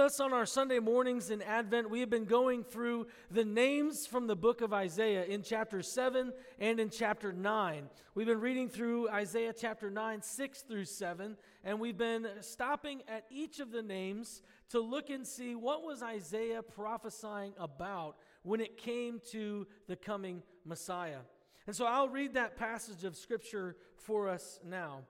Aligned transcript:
us 0.00 0.20
on 0.20 0.32
our 0.32 0.46
Sunday 0.46 0.78
mornings 0.78 1.28
in 1.28 1.42
Advent, 1.42 1.90
we 1.90 1.98
have 1.98 2.08
been 2.08 2.24
going 2.24 2.62
through 2.62 3.08
the 3.32 3.44
names 3.44 4.06
from 4.06 4.28
the 4.28 4.36
book 4.36 4.60
of 4.60 4.72
Isaiah 4.72 5.24
in 5.24 5.42
chapter 5.42 5.82
7 5.82 6.32
and 6.60 6.78
in 6.78 6.88
chapter 6.88 7.32
9. 7.32 7.88
We've 8.14 8.28
been 8.28 8.40
reading 8.40 8.68
through 8.68 9.10
Isaiah 9.10 9.52
chapter 9.52 9.90
9, 9.90 10.22
6 10.22 10.62
through 10.62 10.84
7, 10.84 11.36
and 11.64 11.80
we've 11.80 11.98
been 11.98 12.28
stopping 12.42 13.02
at 13.08 13.24
each 13.28 13.58
of 13.58 13.72
the 13.72 13.82
names 13.82 14.42
to 14.68 14.78
look 14.78 15.10
and 15.10 15.26
see 15.26 15.56
what 15.56 15.82
was 15.82 16.00
Isaiah 16.00 16.62
prophesying 16.62 17.54
about 17.58 18.18
when 18.44 18.60
it 18.60 18.76
came 18.76 19.20
to 19.32 19.66
the 19.88 19.96
coming 19.96 20.44
Messiah. 20.64 21.22
And 21.66 21.74
so 21.74 21.86
I'll 21.86 22.08
read 22.08 22.34
that 22.34 22.56
passage 22.56 23.02
of 23.02 23.16
scripture 23.16 23.74
for 23.96 24.28
us 24.28 24.60
now. 24.64 25.00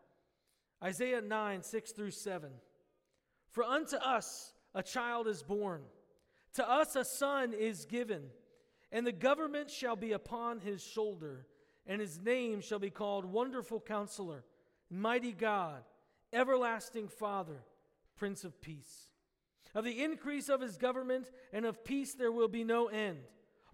Isaiah 0.82 1.20
9, 1.20 1.62
6 1.62 1.92
through 1.92 2.12
7. 2.12 2.48
For 3.50 3.64
unto 3.64 3.96
us, 3.96 4.54
a 4.78 4.82
child 4.82 5.26
is 5.26 5.42
born. 5.42 5.82
To 6.54 6.70
us 6.70 6.94
a 6.94 7.04
son 7.04 7.52
is 7.52 7.84
given, 7.84 8.22
and 8.92 9.04
the 9.04 9.12
government 9.12 9.70
shall 9.70 9.96
be 9.96 10.12
upon 10.12 10.60
his 10.60 10.80
shoulder, 10.80 11.46
and 11.84 12.00
his 12.00 12.20
name 12.20 12.60
shall 12.60 12.78
be 12.78 12.88
called 12.88 13.24
Wonderful 13.24 13.80
Counselor, 13.80 14.44
Mighty 14.88 15.32
God, 15.32 15.82
Everlasting 16.32 17.08
Father, 17.08 17.64
Prince 18.16 18.44
of 18.44 18.60
Peace. 18.60 19.10
Of 19.74 19.84
the 19.84 20.02
increase 20.02 20.48
of 20.48 20.60
his 20.60 20.76
government 20.76 21.28
and 21.52 21.66
of 21.66 21.84
peace 21.84 22.14
there 22.14 22.32
will 22.32 22.48
be 22.48 22.62
no 22.62 22.86
end. 22.86 23.18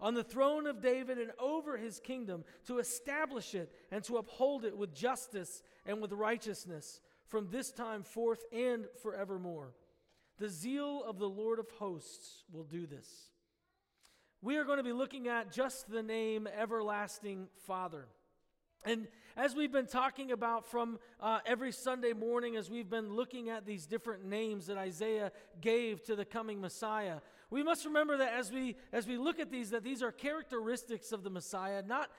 On 0.01 0.15
the 0.15 0.23
throne 0.23 0.65
of 0.65 0.81
David 0.81 1.19
and 1.19 1.31
over 1.39 1.77
his 1.77 1.99
kingdom, 1.99 2.43
to 2.65 2.79
establish 2.79 3.53
it 3.53 3.71
and 3.91 4.03
to 4.05 4.17
uphold 4.17 4.65
it 4.65 4.75
with 4.75 4.93
justice 4.93 5.61
and 5.85 6.01
with 6.01 6.11
righteousness 6.11 6.99
from 7.27 7.47
this 7.51 7.71
time 7.71 8.01
forth 8.01 8.43
and 8.51 8.87
forevermore. 9.03 9.75
The 10.37 10.49
zeal 10.49 11.03
of 11.07 11.17
the 11.17 11.29
Lord 11.29 11.59
of 11.59 11.69
hosts 11.79 12.43
will 12.51 12.63
do 12.63 12.85
this. 12.85 13.07
We 14.41 14.57
are 14.57 14.65
going 14.65 14.77
to 14.77 14.83
be 14.83 14.91
looking 14.91 15.27
at 15.27 15.51
just 15.51 15.89
the 15.89 16.03
name 16.03 16.45
Everlasting 16.47 17.47
Father. 17.65 18.07
And 18.83 19.07
as 19.35 19.55
we've 19.55 19.71
been 19.71 19.87
talking 19.87 20.31
about 20.31 20.65
from 20.67 20.99
uh, 21.19 21.39
every 21.45 21.71
Sunday 21.71 22.13
morning, 22.13 22.55
as 22.55 22.69
we've 22.69 22.89
been 22.89 23.15
looking 23.15 23.49
at 23.49 23.65
these 23.65 23.87
different 23.87 24.25
names 24.25 24.67
that 24.67 24.77
Isaiah 24.77 25.31
gave 25.61 26.03
to 26.03 26.15
the 26.15 26.25
coming 26.25 26.61
Messiah, 26.61 27.17
we 27.49 27.63
must 27.63 27.85
remember 27.85 28.17
that 28.17 28.33
as 28.33 28.51
we 28.51 28.75
as 28.93 29.07
we 29.07 29.17
look 29.17 29.39
at 29.39 29.49
these, 29.49 29.71
that 29.71 29.83
these 29.83 30.03
are 30.03 30.11
characteristics 30.11 31.11
of 31.11 31.23
the 31.23 31.29
Messiah, 31.29 31.81
not 31.81 32.11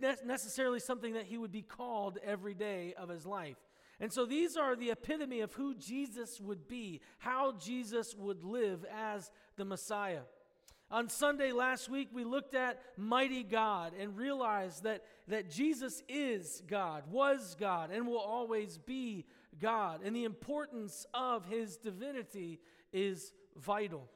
ne- 0.00 0.14
necessarily 0.24 0.80
something 0.80 1.14
that 1.14 1.24
he 1.24 1.36
would 1.36 1.52
be 1.52 1.62
called 1.62 2.18
every 2.24 2.54
day 2.54 2.94
of 2.96 3.08
his 3.08 3.26
life. 3.26 3.58
And 4.00 4.12
so 4.12 4.26
these 4.26 4.56
are 4.56 4.76
the 4.76 4.90
epitome 4.90 5.40
of 5.40 5.54
who 5.54 5.74
Jesus 5.74 6.40
would 6.40 6.66
be, 6.66 7.00
how 7.18 7.52
Jesus 7.52 8.14
would 8.16 8.42
live 8.42 8.84
as 8.92 9.30
the 9.56 9.64
Messiah. 9.64 10.22
On 10.90 11.08
Sunday 11.08 11.52
last 11.52 11.88
week, 11.88 12.08
we 12.12 12.24
looked 12.24 12.54
at 12.54 12.80
mighty 12.96 13.42
God 13.42 13.92
and 13.98 14.16
realized 14.16 14.84
that, 14.84 15.02
that 15.28 15.50
Jesus 15.50 16.02
is 16.08 16.62
God, 16.68 17.04
was 17.10 17.56
God, 17.58 17.90
and 17.90 18.06
will 18.06 18.18
always 18.18 18.78
be 18.78 19.24
God. 19.60 20.00
And 20.04 20.14
the 20.14 20.24
importance 20.24 21.06
of 21.14 21.46
his 21.46 21.76
divinity 21.76 22.60
is 22.92 23.32
vital. 23.56 24.08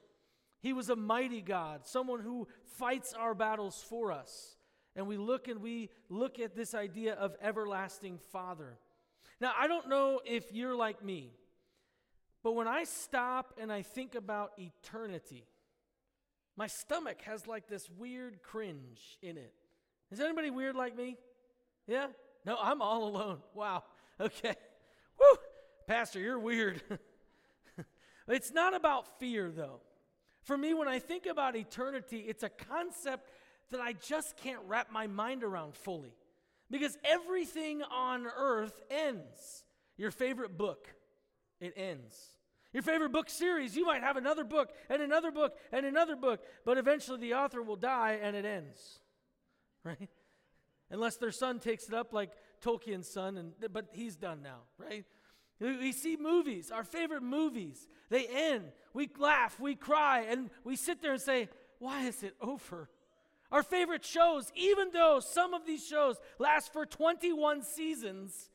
He 0.60 0.72
was 0.72 0.90
a 0.90 0.96
mighty 0.96 1.40
God, 1.40 1.86
someone 1.86 2.20
who 2.20 2.48
fights 2.64 3.14
our 3.14 3.34
battles 3.34 3.84
for 3.88 4.12
us. 4.12 4.56
And 4.94 5.06
we 5.06 5.16
look 5.16 5.48
and 5.48 5.62
we 5.62 5.90
look 6.08 6.38
at 6.38 6.56
this 6.56 6.74
idea 6.74 7.14
of 7.14 7.36
everlasting 7.40 8.18
Father. 8.32 8.76
Now, 9.40 9.52
I 9.58 9.68
don't 9.68 9.88
know 9.88 10.20
if 10.24 10.52
you're 10.52 10.74
like 10.74 11.04
me, 11.04 11.30
but 12.42 12.52
when 12.52 12.66
I 12.66 12.84
stop 12.84 13.54
and 13.60 13.72
I 13.72 13.82
think 13.82 14.14
about 14.14 14.52
eternity, 14.58 15.46
my 16.56 16.66
stomach 16.66 17.22
has 17.22 17.46
like 17.46 17.68
this 17.68 17.88
weird 17.88 18.42
cringe 18.42 19.18
in 19.22 19.36
it. 19.36 19.52
Is 20.10 20.20
anybody 20.20 20.50
weird 20.50 20.74
like 20.74 20.96
me? 20.96 21.16
Yeah? 21.86 22.06
No, 22.44 22.56
I'm 22.60 22.82
all 22.82 23.04
alone. 23.04 23.38
Wow. 23.54 23.84
Okay. 24.20 24.56
Woo! 25.20 25.38
Pastor, 25.86 26.18
you're 26.18 26.40
weird. 26.40 26.82
it's 28.28 28.52
not 28.52 28.74
about 28.74 29.20
fear, 29.20 29.48
though. 29.48 29.78
For 30.42 30.58
me, 30.58 30.74
when 30.74 30.88
I 30.88 30.98
think 30.98 31.26
about 31.26 31.54
eternity, 31.54 32.24
it's 32.26 32.42
a 32.42 32.48
concept 32.48 33.30
that 33.70 33.80
I 33.80 33.92
just 33.92 34.36
can't 34.36 34.60
wrap 34.66 34.90
my 34.90 35.06
mind 35.06 35.44
around 35.44 35.76
fully. 35.76 36.16
Because 36.70 36.96
everything 37.04 37.82
on 37.82 38.26
earth 38.26 38.80
ends. 38.90 39.64
Your 39.96 40.10
favorite 40.10 40.56
book, 40.56 40.88
it 41.60 41.72
ends. 41.76 42.14
Your 42.72 42.82
favorite 42.82 43.12
book 43.12 43.30
series, 43.30 43.74
you 43.74 43.86
might 43.86 44.02
have 44.02 44.16
another 44.16 44.44
book 44.44 44.70
and 44.90 45.00
another 45.00 45.30
book 45.30 45.56
and 45.72 45.86
another 45.86 46.16
book, 46.16 46.40
but 46.64 46.76
eventually 46.76 47.18
the 47.18 47.34
author 47.34 47.62
will 47.62 47.76
die 47.76 48.18
and 48.22 48.36
it 48.36 48.44
ends. 48.44 49.00
Right? 49.84 50.10
Unless 50.90 51.16
their 51.16 51.30
son 51.30 51.60
takes 51.60 51.86
it 51.86 51.94
up 51.94 52.12
like 52.12 52.32
Tolkien's 52.62 53.08
son, 53.08 53.36
and, 53.36 53.52
but 53.72 53.86
he's 53.92 54.16
done 54.16 54.42
now, 54.42 54.62
right? 54.76 55.04
We 55.60 55.92
see 55.92 56.16
movies, 56.16 56.70
our 56.70 56.84
favorite 56.84 57.22
movies, 57.22 57.88
they 58.10 58.26
end. 58.26 58.72
We 58.92 59.08
laugh, 59.18 59.58
we 59.60 59.76
cry, 59.76 60.26
and 60.28 60.50
we 60.64 60.76
sit 60.76 61.00
there 61.00 61.12
and 61.12 61.20
say, 61.20 61.48
Why 61.78 62.06
is 62.06 62.22
it 62.22 62.34
over? 62.40 62.90
Our 63.50 63.62
favorite 63.62 64.04
shows, 64.04 64.52
even 64.54 64.90
though 64.92 65.20
some 65.20 65.54
of 65.54 65.64
these 65.66 65.86
shows 65.86 66.16
last 66.38 66.72
for 66.72 66.84
21 66.84 67.62
seasons, 67.62 68.50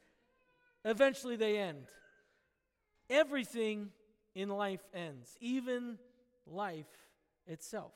eventually 0.86 1.36
they 1.36 1.58
end. 1.58 1.88
Everything 3.10 3.90
in 4.36 4.50
life 4.50 4.84
ends, 4.94 5.36
even 5.40 5.98
life 6.46 6.86
itself. 7.48 7.94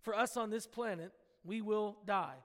For 0.00 0.14
us 0.14 0.36
on 0.36 0.50
this 0.50 0.66
planet, 0.66 1.12
we 1.44 1.60
will 1.60 1.98
die. 2.06 2.36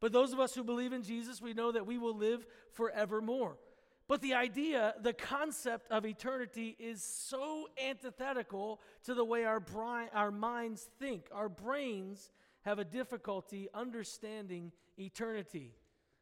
But 0.00 0.12
those 0.12 0.32
of 0.32 0.40
us 0.40 0.54
who 0.54 0.64
believe 0.64 0.92
in 0.92 1.02
Jesus, 1.02 1.40
we 1.40 1.54
know 1.54 1.72
that 1.72 1.86
we 1.86 1.98
will 1.98 2.16
live 2.16 2.46
forevermore. 2.72 3.58
But 4.06 4.22
the 4.22 4.34
idea, 4.34 4.94
the 5.02 5.12
concept 5.12 5.90
of 5.90 6.06
eternity 6.06 6.74
is 6.78 7.02
so 7.02 7.68
antithetical 7.82 8.80
to 9.04 9.14
the 9.14 9.24
way 9.24 9.44
our, 9.44 9.60
bri- 9.60 10.08
our 10.14 10.30
minds 10.30 10.88
think. 10.98 11.26
Our 11.32 11.48
brains 11.48 12.30
have 12.64 12.78
a 12.78 12.84
difficulty 12.84 13.68
understanding 13.74 14.72
eternity. 14.98 15.74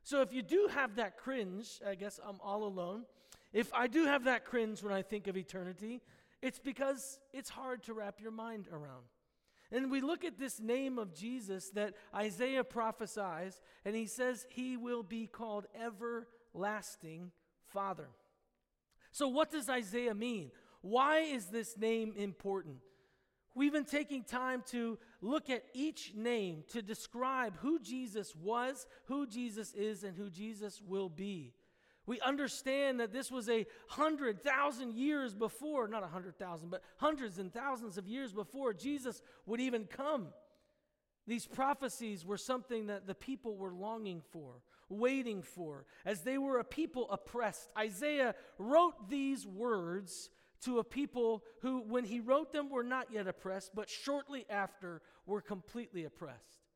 So 0.03 0.21
if 0.21 0.33
you 0.33 0.43
do 0.43 0.69
have 0.73 0.97
that 0.97 1.17
cringe, 1.17 1.81
I 1.87 1.95
guess 1.95 2.21
I'm 2.25 2.41
all 2.43 2.65
alone. 2.65 3.05
If 3.53 3.73
I 3.75 3.87
do 3.87 4.05
have 4.05 4.25
that 4.25 4.45
cringe 4.45 4.83
when 4.83 4.93
I 4.93 5.03
think 5.03 5.27
of 5.27 5.37
eternity, 5.37 6.03
it's 6.43 6.59
because 6.59 7.19
it's 7.33 7.51
hard 7.51 7.83
to 7.85 7.95
wrap 7.95 8.21
your 8.21 8.31
mind 8.31 8.69
around. 8.71 9.05
And 9.73 9.91
we 9.91 10.01
look 10.01 10.25
at 10.25 10.39
this 10.39 10.61
name 10.61 10.99
of 10.99 11.13
Jesus 11.13 11.71
that 11.71 11.95
Isaiah 12.15 12.63
prophesies, 12.63 13.61
and 13.85 13.97
he 13.97 14.07
says 14.07 14.47
he 14.51 14.77
will 14.77 15.03
be 15.03 15.27
called 15.27 15.67
Everlasting 15.75 17.33
Father. 17.67 18.09
So, 19.11 19.27
what 19.27 19.51
does 19.51 19.69
Isaiah 19.69 20.15
mean? 20.15 20.53
Why 20.83 21.19
is 21.21 21.47
this 21.47 21.77
name 21.77 22.13
important? 22.17 22.77
We've 23.57 23.73
been 23.73 23.87
taking 23.87 24.23
time 24.23 24.63
to 24.67 24.99
look 25.23 25.49
at 25.49 25.65
each 25.73 26.13
name 26.15 26.65
to 26.69 26.83
describe 26.83 27.57
who 27.57 27.81
Jesus 27.81 28.37
was, 28.37 28.87
who 29.07 29.27
Jesus 29.27 29.73
is, 29.73 30.05
and 30.05 30.15
who 30.15 30.29
Jesus 30.29 30.83
will 30.87 31.09
be. 31.09 31.55
We 32.05 32.21
understand 32.21 33.01
that 33.01 33.15
this 33.15 33.31
was 33.31 33.49
a 33.49 33.67
hundred 33.89 34.45
thousand 34.45 34.93
years 34.93 35.35
before, 35.35 35.89
not 35.89 36.05
a 36.05 36.07
hundred 36.07 36.39
thousand, 36.39 36.71
but 36.71 36.83
hundreds 36.99 37.39
and 37.39 37.51
thousands 37.51 37.97
of 37.97 38.07
years 38.07 38.31
before 38.31 38.75
Jesus 38.75 39.23
would 39.47 39.63
even 39.63 39.87
come. 39.87 40.29
These 41.27 41.47
prophecies 41.47 42.27
were 42.27 42.37
something 42.37 42.89
that 42.89 43.07
the 43.07 43.15
people 43.15 43.57
were 43.57 43.73
longing 43.73 44.21
for, 44.33 44.61
waiting 44.91 45.41
for, 45.41 45.87
as 46.05 46.21
they 46.21 46.37
were 46.37 46.59
a 46.59 46.65
people 46.65 47.11
oppressed. 47.11 47.71
Isaiah 47.77 48.35
wrote 48.59 49.09
these 49.09 49.47
words 49.47 50.29
to 50.67 50.79
a 50.81 50.85
people 50.85 51.43
who, 51.63 51.81
when 51.81 52.05
he 52.05 52.21
wrote 52.21 52.53
them, 52.53 52.69
were 52.69 52.83
not 52.83 53.13
yet 53.13 53.27
oppressed, 53.27 53.71
but 53.75 53.89
shortly 53.89 54.45
after 54.51 55.01
were 55.25 55.41
completely 55.41 56.05
oppressed. 56.05 56.67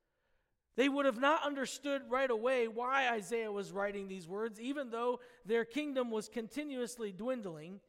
They 0.77 0.89
would 0.89 1.05
have 1.05 1.21
not 1.21 1.45
understood 1.45 2.03
right 2.09 2.31
away 2.31 2.69
why 2.69 3.11
Isaiah 3.11 3.53
was 3.53 3.73
writing 3.73 4.09
these 4.09 4.29
words, 4.29 4.61
even 4.61 4.91
though 4.91 5.21
their 5.45 5.65
kingdom 5.65 6.11
was 6.11 6.29
continuously 6.29 7.13
dwindling. 7.13 7.81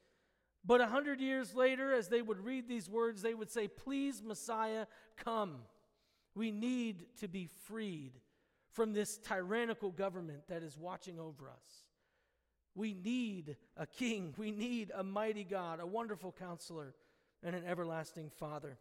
But 0.65 0.81
a 0.81 0.87
hundred 0.87 1.21
years 1.21 1.55
later, 1.55 1.93
as 1.93 2.09
they 2.09 2.21
would 2.21 2.43
read 2.43 2.67
these 2.67 2.89
words, 2.89 3.21
they 3.21 3.33
would 3.33 3.51
say, 3.51 3.67
Please, 3.67 4.21
Messiah, 4.23 4.87
come. 5.15 5.57
We 6.33 6.51
need 6.51 7.05
to 7.19 7.27
be 7.27 7.49
freed 7.67 8.13
from 8.71 8.93
this 8.93 9.17
tyrannical 9.17 9.91
government 9.91 10.47
that 10.49 10.63
is 10.63 10.77
watching 10.77 11.19
over 11.19 11.49
us. 11.49 11.80
We 12.75 12.93
need 12.93 13.57
a 13.77 13.85
king. 13.85 14.33
We 14.37 14.51
need 14.51 14.91
a 14.95 15.03
mighty 15.03 15.43
God, 15.43 15.79
a 15.79 15.85
wonderful 15.85 16.33
counselor, 16.37 16.93
and 17.43 17.55
an 17.55 17.63
everlasting 17.65 18.29
Father. 18.29 18.77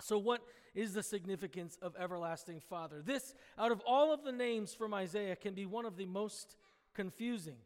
So, 0.00 0.18
what 0.18 0.42
is 0.74 0.94
the 0.94 1.02
significance 1.02 1.76
of 1.82 1.94
everlasting 1.98 2.60
Father? 2.60 3.02
This, 3.04 3.34
out 3.58 3.72
of 3.72 3.80
all 3.86 4.12
of 4.12 4.24
the 4.24 4.32
names 4.32 4.74
from 4.74 4.94
Isaiah, 4.94 5.36
can 5.36 5.54
be 5.54 5.66
one 5.66 5.84
of 5.84 5.96
the 5.96 6.06
most 6.06 6.56
confusing, 6.94 7.56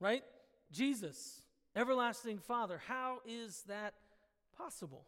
right? 0.00 0.22
Jesus, 0.70 1.42
everlasting 1.74 2.38
Father. 2.38 2.80
How 2.86 3.18
is 3.26 3.62
that 3.68 3.94
possible? 4.56 5.06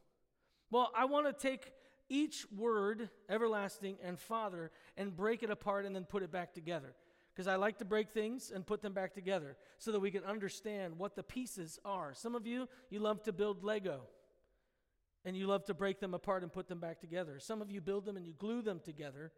Well, 0.70 0.90
I 0.96 1.04
want 1.06 1.26
to 1.26 1.32
take 1.32 1.72
each 2.08 2.46
word, 2.56 3.08
everlasting 3.28 3.96
and 4.02 4.18
Father, 4.18 4.70
and 4.96 5.14
break 5.14 5.42
it 5.42 5.50
apart 5.50 5.84
and 5.84 5.94
then 5.94 6.04
put 6.04 6.22
it 6.22 6.32
back 6.32 6.52
together. 6.52 6.94
Because 7.38 7.46
I 7.46 7.54
like 7.54 7.78
to 7.78 7.84
break 7.84 8.10
things 8.10 8.50
and 8.52 8.66
put 8.66 8.82
them 8.82 8.92
back 8.92 9.14
together 9.14 9.56
so 9.78 9.92
that 9.92 10.00
we 10.00 10.10
can 10.10 10.24
understand 10.24 10.98
what 10.98 11.14
the 11.14 11.22
pieces 11.22 11.78
are. 11.84 12.12
Some 12.12 12.34
of 12.34 12.48
you, 12.48 12.68
you 12.90 12.98
love 12.98 13.22
to 13.22 13.32
build 13.32 13.62
Lego 13.62 14.00
and 15.24 15.36
you 15.36 15.46
love 15.46 15.64
to 15.66 15.74
break 15.74 16.00
them 16.00 16.14
apart 16.14 16.42
and 16.42 16.52
put 16.52 16.66
them 16.66 16.80
back 16.80 16.98
together. 16.98 17.38
Some 17.38 17.62
of 17.62 17.70
you 17.70 17.80
build 17.80 18.06
them 18.06 18.16
and 18.16 18.26
you 18.26 18.32
glue 18.32 18.60
them 18.60 18.80
together 18.84 19.30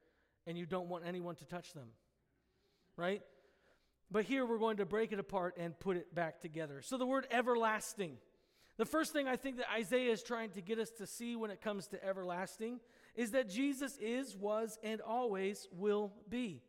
and 0.47 0.57
you 0.57 0.65
don't 0.65 0.89
want 0.89 1.05
anyone 1.07 1.35
to 1.37 1.45
touch 1.45 1.75
them. 1.75 1.89
Right? 2.97 3.21
But 4.11 4.25
here 4.25 4.47
we're 4.47 4.57
going 4.57 4.79
to 4.79 4.87
break 4.87 5.13
it 5.13 5.19
apart 5.19 5.59
and 5.59 5.79
put 5.79 5.99
it 5.99 6.15
back 6.15 6.41
together. 6.41 6.81
So 6.81 6.97
the 6.97 7.05
word 7.05 7.27
everlasting. 7.31 8.17
The 8.79 8.87
first 8.87 9.13
thing 9.13 9.29
I 9.29 9.37
think 9.37 9.59
that 9.59 9.71
Isaiah 9.71 10.11
is 10.11 10.23
trying 10.23 10.53
to 10.53 10.63
get 10.63 10.79
us 10.79 10.89
to 10.97 11.07
see 11.07 11.37
when 11.37 11.51
it 11.51 11.61
comes 11.61 11.89
to 11.89 12.03
everlasting 12.03 12.81
is 13.15 13.33
that 13.33 13.51
Jesus 13.51 13.99
is, 14.01 14.35
was, 14.35 14.79
and 14.83 15.03
always 15.03 15.69
will 15.71 16.15
be. 16.31 16.63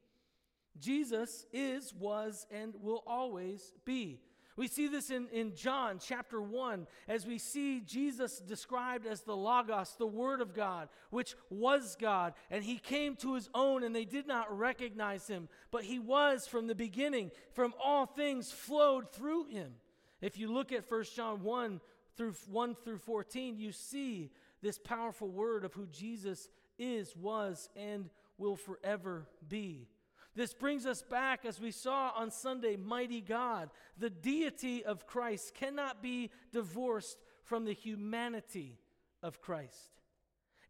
Jesus 0.80 1.46
is, 1.52 1.94
was, 1.94 2.48
and 2.52 2.74
will 2.82 3.04
always 3.06 3.74
be. 3.86 4.20
We 4.58 4.68
see 4.68 4.88
this 4.88 5.10
in, 5.10 5.28
in 5.30 5.56
John 5.56 5.98
chapter 6.00 6.42
1 6.42 6.86
as 7.08 7.26
we 7.26 7.38
see 7.38 7.80
Jesus 7.80 8.40
described 8.40 9.06
as 9.06 9.22
the 9.22 9.36
Logos, 9.36 9.96
the 9.98 10.06
Word 10.06 10.42
of 10.42 10.54
God, 10.54 10.90
which 11.10 11.36
was 11.50 11.96
God. 12.00 12.34
And 12.50 12.64
he 12.64 12.78
came 12.78 13.16
to 13.18 13.34
his 13.34 13.50
own 13.56 13.84
and 13.84 13.96
they 13.96 14.06
did 14.06 14.28
not 14.28 14.56
recognize 14.56 15.26
him, 15.28 15.48
but 15.72 15.84
he 15.84 16.00
was 16.00 16.48
from 16.48 16.68
the 16.68 16.76
beginning. 16.76 17.32
From 17.54 17.74
all 17.84 18.06
things 18.06 18.52
flowed 18.52 19.12
through 19.12 19.46
him. 19.46 19.74
If 20.22 20.38
you 20.38 20.52
look 20.52 20.72
at 20.72 20.90
1 20.90 21.06
John 21.16 21.44
1 21.44 21.82
through 22.18 22.34
1 22.50 22.76
through 22.84 23.00
14, 23.00 23.58
you 23.58 23.72
see 23.72 24.32
this 24.62 24.78
powerful 24.78 25.30
word 25.30 25.64
of 25.66 25.74
who 25.74 25.88
Jesus 25.88 26.50
is, 26.78 27.16
was, 27.16 27.70
and 27.76 28.10
will 28.38 28.56
forever 28.56 29.28
be. 29.48 29.88
This 30.36 30.54
brings 30.54 30.86
us 30.86 31.02
back, 31.02 31.44
as 31.46 31.60
we 31.60 31.72
saw 31.72 32.12
on 32.16 32.32
Sunday, 32.32 32.78
mighty 32.78 33.20
God. 33.20 33.70
The 33.98 34.10
deity 34.10 34.84
of 34.84 35.06
Christ 35.06 35.54
cannot 35.54 36.02
be 36.02 36.32
divorced 36.54 37.18
from 37.44 37.66
the 37.66 37.74
humanity 37.74 38.80
of 39.22 39.42
Christ. 39.42 39.92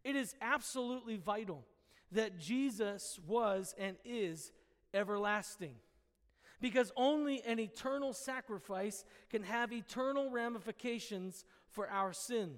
It 0.04 0.16
is 0.16 0.36
absolutely 0.42 1.18
vital 1.18 1.64
that 2.12 2.40
Jesus 2.40 3.20
was 3.28 3.76
and 3.78 3.98
is 4.04 4.52
everlasting. 4.94 5.76
Because 6.60 6.92
only 6.96 7.42
an 7.44 7.60
eternal 7.60 8.14
sacrifice 8.14 9.06
can 9.30 9.44
have 9.44 9.72
eternal 9.72 10.30
ramifications 10.30 11.46
for 11.70 11.90
our 11.90 12.14
sin. 12.14 12.56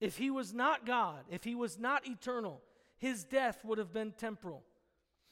If 0.00 0.18
he 0.18 0.30
was 0.30 0.52
not 0.52 0.86
God, 0.86 1.24
if 1.30 1.44
he 1.44 1.54
was 1.54 1.78
not 1.78 2.06
eternal, 2.06 2.60
his 2.98 3.24
death 3.24 3.64
would 3.64 3.78
have 3.78 3.92
been 3.92 4.12
temporal. 4.12 4.62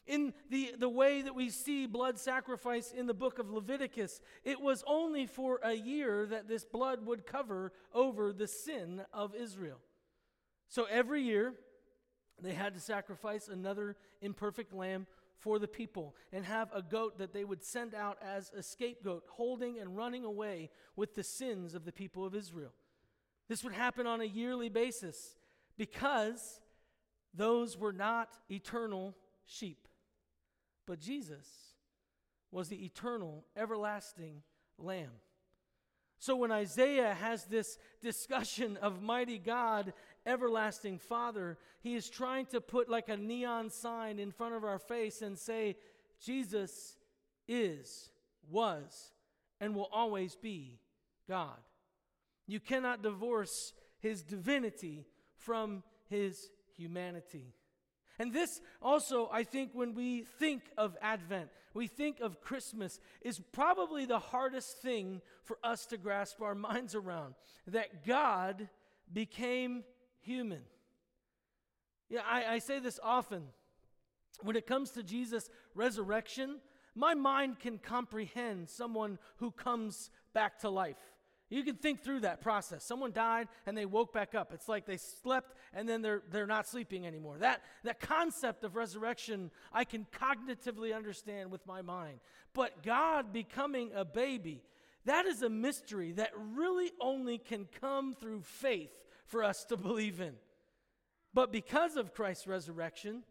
In 0.06 0.34
the, 0.50 0.74
the 0.78 0.88
way 0.88 1.22
that 1.22 1.34
we 1.34 1.48
see 1.48 1.86
blood 1.86 2.18
sacrifice 2.18 2.92
in 2.92 3.06
the 3.06 3.14
book 3.14 3.38
of 3.38 3.50
Leviticus, 3.50 4.20
it 4.44 4.60
was 4.60 4.84
only 4.86 5.26
for 5.26 5.60
a 5.62 5.72
year 5.72 6.26
that 6.26 6.46
this 6.46 6.64
blood 6.64 7.06
would 7.06 7.26
cover 7.26 7.72
over 7.94 8.32
the 8.32 8.46
sin 8.46 9.02
of 9.12 9.34
Israel. 9.34 9.78
So 10.68 10.84
every 10.84 11.22
year, 11.22 11.54
they 12.42 12.52
had 12.52 12.74
to 12.74 12.80
sacrifice 12.80 13.48
another 13.48 13.96
imperfect 14.20 14.74
lamb 14.74 15.06
for 15.38 15.58
the 15.58 15.68
people 15.68 16.14
and 16.32 16.44
have 16.44 16.70
a 16.74 16.82
goat 16.82 17.18
that 17.18 17.32
they 17.32 17.44
would 17.44 17.62
send 17.62 17.94
out 17.94 18.18
as 18.22 18.50
a 18.56 18.62
scapegoat, 18.62 19.24
holding 19.28 19.78
and 19.78 19.96
running 19.96 20.24
away 20.24 20.70
with 20.96 21.14
the 21.14 21.22
sins 21.22 21.74
of 21.74 21.84
the 21.84 21.92
people 21.92 22.24
of 22.24 22.34
Israel. 22.34 22.72
This 23.48 23.62
would 23.62 23.74
happen 23.74 24.06
on 24.06 24.20
a 24.20 24.24
yearly 24.24 24.68
basis 24.68 25.36
because 25.76 26.60
those 27.34 27.76
were 27.76 27.92
not 27.92 28.38
eternal 28.50 29.14
sheep. 29.44 29.86
But 30.86 31.00
Jesus 31.00 31.46
was 32.50 32.68
the 32.68 32.84
eternal, 32.84 33.44
everlasting 33.56 34.42
Lamb. 34.78 35.10
So 36.18 36.36
when 36.36 36.52
Isaiah 36.52 37.14
has 37.14 37.44
this 37.44 37.78
discussion 38.00 38.76
of 38.82 39.02
mighty 39.02 39.38
God, 39.38 39.92
everlasting 40.24 40.98
Father, 40.98 41.58
he 41.82 41.94
is 41.94 42.08
trying 42.08 42.46
to 42.46 42.60
put 42.60 42.88
like 42.88 43.08
a 43.08 43.16
neon 43.16 43.70
sign 43.70 44.18
in 44.18 44.30
front 44.30 44.54
of 44.54 44.64
our 44.64 44.78
face 44.78 45.20
and 45.20 45.38
say, 45.38 45.76
Jesus 46.24 46.96
is, 47.46 48.10
was, 48.50 49.12
and 49.60 49.74
will 49.74 49.90
always 49.92 50.34
be 50.36 50.78
God. 51.28 51.58
You 52.46 52.60
cannot 52.60 53.02
divorce 53.02 53.72
his 53.98 54.22
divinity 54.22 55.06
from 55.34 55.82
his 56.08 56.50
humanity. 56.76 57.54
And 58.18 58.32
this 58.32 58.60
also, 58.80 59.28
I 59.32 59.42
think, 59.42 59.70
when 59.72 59.94
we 59.94 60.22
think 60.38 60.62
of 60.78 60.96
Advent, 61.02 61.50
we 61.72 61.88
think 61.88 62.20
of 62.20 62.40
Christmas, 62.40 63.00
is 63.22 63.40
probably 63.52 64.06
the 64.06 64.18
hardest 64.18 64.78
thing 64.78 65.20
for 65.42 65.58
us 65.64 65.86
to 65.86 65.96
grasp 65.96 66.40
our 66.40 66.54
minds 66.54 66.94
around 66.94 67.34
that 67.66 68.06
God 68.06 68.68
became 69.12 69.84
human. 70.20 70.62
Yeah, 72.08 72.20
I, 72.28 72.54
I 72.54 72.58
say 72.58 72.78
this 72.78 73.00
often. 73.02 73.44
When 74.42 74.56
it 74.56 74.66
comes 74.66 74.90
to 74.92 75.02
Jesus' 75.02 75.48
resurrection, 75.74 76.60
my 76.94 77.14
mind 77.14 77.58
can 77.58 77.78
comprehend 77.78 78.68
someone 78.68 79.18
who 79.38 79.50
comes 79.50 80.10
back 80.32 80.58
to 80.60 80.70
life. 80.70 80.96
You 81.54 81.62
can 81.62 81.76
think 81.76 82.02
through 82.02 82.20
that 82.20 82.40
process. 82.40 82.82
Someone 82.82 83.12
died 83.12 83.46
and 83.64 83.78
they 83.78 83.86
woke 83.86 84.12
back 84.12 84.34
up. 84.34 84.52
It's 84.52 84.68
like 84.68 84.86
they 84.86 84.96
slept 84.96 85.54
and 85.72 85.88
then 85.88 86.02
they're, 86.02 86.20
they're 86.32 86.48
not 86.48 86.66
sleeping 86.66 87.06
anymore. 87.06 87.38
That, 87.38 87.62
that 87.84 88.00
concept 88.00 88.64
of 88.64 88.74
resurrection, 88.74 89.52
I 89.72 89.84
can 89.84 90.04
cognitively 90.10 90.92
understand 90.92 91.52
with 91.52 91.64
my 91.64 91.80
mind. 91.80 92.18
But 92.54 92.82
God 92.82 93.32
becoming 93.32 93.92
a 93.94 94.04
baby, 94.04 94.64
that 95.04 95.26
is 95.26 95.42
a 95.42 95.48
mystery 95.48 96.10
that 96.12 96.32
really 96.36 96.90
only 97.00 97.38
can 97.38 97.68
come 97.80 98.14
through 98.14 98.42
faith 98.42 99.04
for 99.24 99.44
us 99.44 99.64
to 99.66 99.76
believe 99.76 100.20
in. 100.20 100.34
But 101.32 101.52
because 101.52 101.96
of 101.96 102.14
Christ's 102.14 102.48
resurrection 102.48 103.22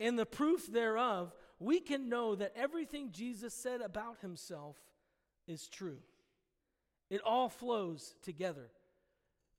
and 0.00 0.18
the 0.18 0.26
proof 0.26 0.66
thereof, 0.66 1.32
we 1.60 1.78
can 1.78 2.08
know 2.08 2.34
that 2.34 2.52
everything 2.56 3.10
Jesus 3.12 3.54
said 3.54 3.80
about 3.80 4.16
himself 4.22 4.76
is 5.46 5.68
true. 5.68 5.98
It 7.10 7.20
all 7.22 7.48
flows 7.48 8.14
together. 8.22 8.70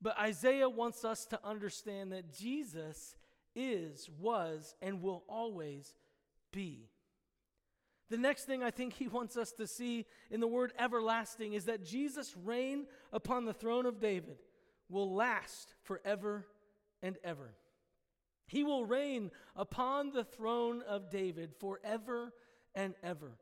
But 0.02 0.18
Isaiah 0.18 0.70
wants 0.70 1.06
us 1.06 1.26
to 1.28 1.40
understand 1.44 2.12
that 2.12 2.34
Jesus 2.34 3.16
is, 3.56 4.10
was, 4.20 4.76
and 4.82 5.02
will 5.02 5.24
always 5.28 5.94
be. 6.52 6.88
The 8.10 8.18
next 8.18 8.46
thing 8.46 8.64
I 8.64 8.72
think 8.72 8.94
he 8.94 9.08
wants 9.08 9.38
us 9.38 9.52
to 9.54 9.68
see 9.68 10.06
in 10.30 10.40
the 10.40 10.48
word 10.48 10.74
everlasting 10.80 11.54
is 11.54 11.66
that 11.66 11.86
Jesus' 11.86 12.36
reign 12.36 12.88
upon 13.14 13.46
the 13.46 13.54
throne 13.54 13.86
of 13.86 14.00
David 14.00 14.38
will 14.90 15.14
last 15.14 15.74
forever 15.84 16.46
and 17.02 17.18
ever. 17.24 17.54
He 18.48 18.64
will 18.64 18.86
reign 18.86 19.32
upon 19.56 20.12
the 20.12 20.26
throne 20.26 20.84
of 20.86 21.10
David 21.10 21.54
forever 21.58 22.34
and 22.76 22.96
ever. 23.02 23.38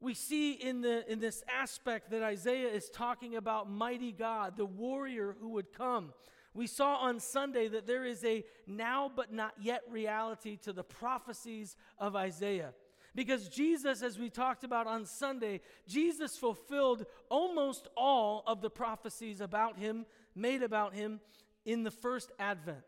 We 0.00 0.14
see 0.14 0.52
in, 0.52 0.80
the, 0.80 1.10
in 1.10 1.20
this 1.20 1.42
aspect 1.48 2.10
that 2.10 2.22
Isaiah 2.22 2.68
is 2.68 2.88
talking 2.88 3.36
about 3.36 3.70
mighty 3.70 4.12
God, 4.12 4.56
the 4.56 4.64
warrior 4.64 5.36
who 5.40 5.50
would 5.50 5.72
come. 5.72 6.12
We 6.54 6.66
saw 6.66 6.96
on 6.96 7.20
Sunday 7.20 7.68
that 7.68 7.86
there 7.86 8.04
is 8.04 8.24
a 8.24 8.44
now 8.66 9.10
but 9.14 9.32
not 9.32 9.54
yet 9.60 9.82
reality 9.90 10.56
to 10.62 10.72
the 10.72 10.82
prophecies 10.82 11.76
of 11.98 12.16
Isaiah. 12.16 12.72
Because 13.14 13.48
Jesus, 13.48 14.02
as 14.02 14.18
we 14.18 14.30
talked 14.30 14.64
about 14.64 14.86
on 14.86 15.04
Sunday, 15.04 15.60
Jesus 15.86 16.36
fulfilled 16.36 17.06
almost 17.28 17.88
all 17.96 18.42
of 18.46 18.62
the 18.62 18.70
prophecies 18.70 19.40
about 19.40 19.78
him, 19.78 20.06
made 20.34 20.62
about 20.62 20.94
him 20.94 21.20
in 21.64 21.82
the 21.82 21.90
first 21.90 22.32
advent. 22.38 22.84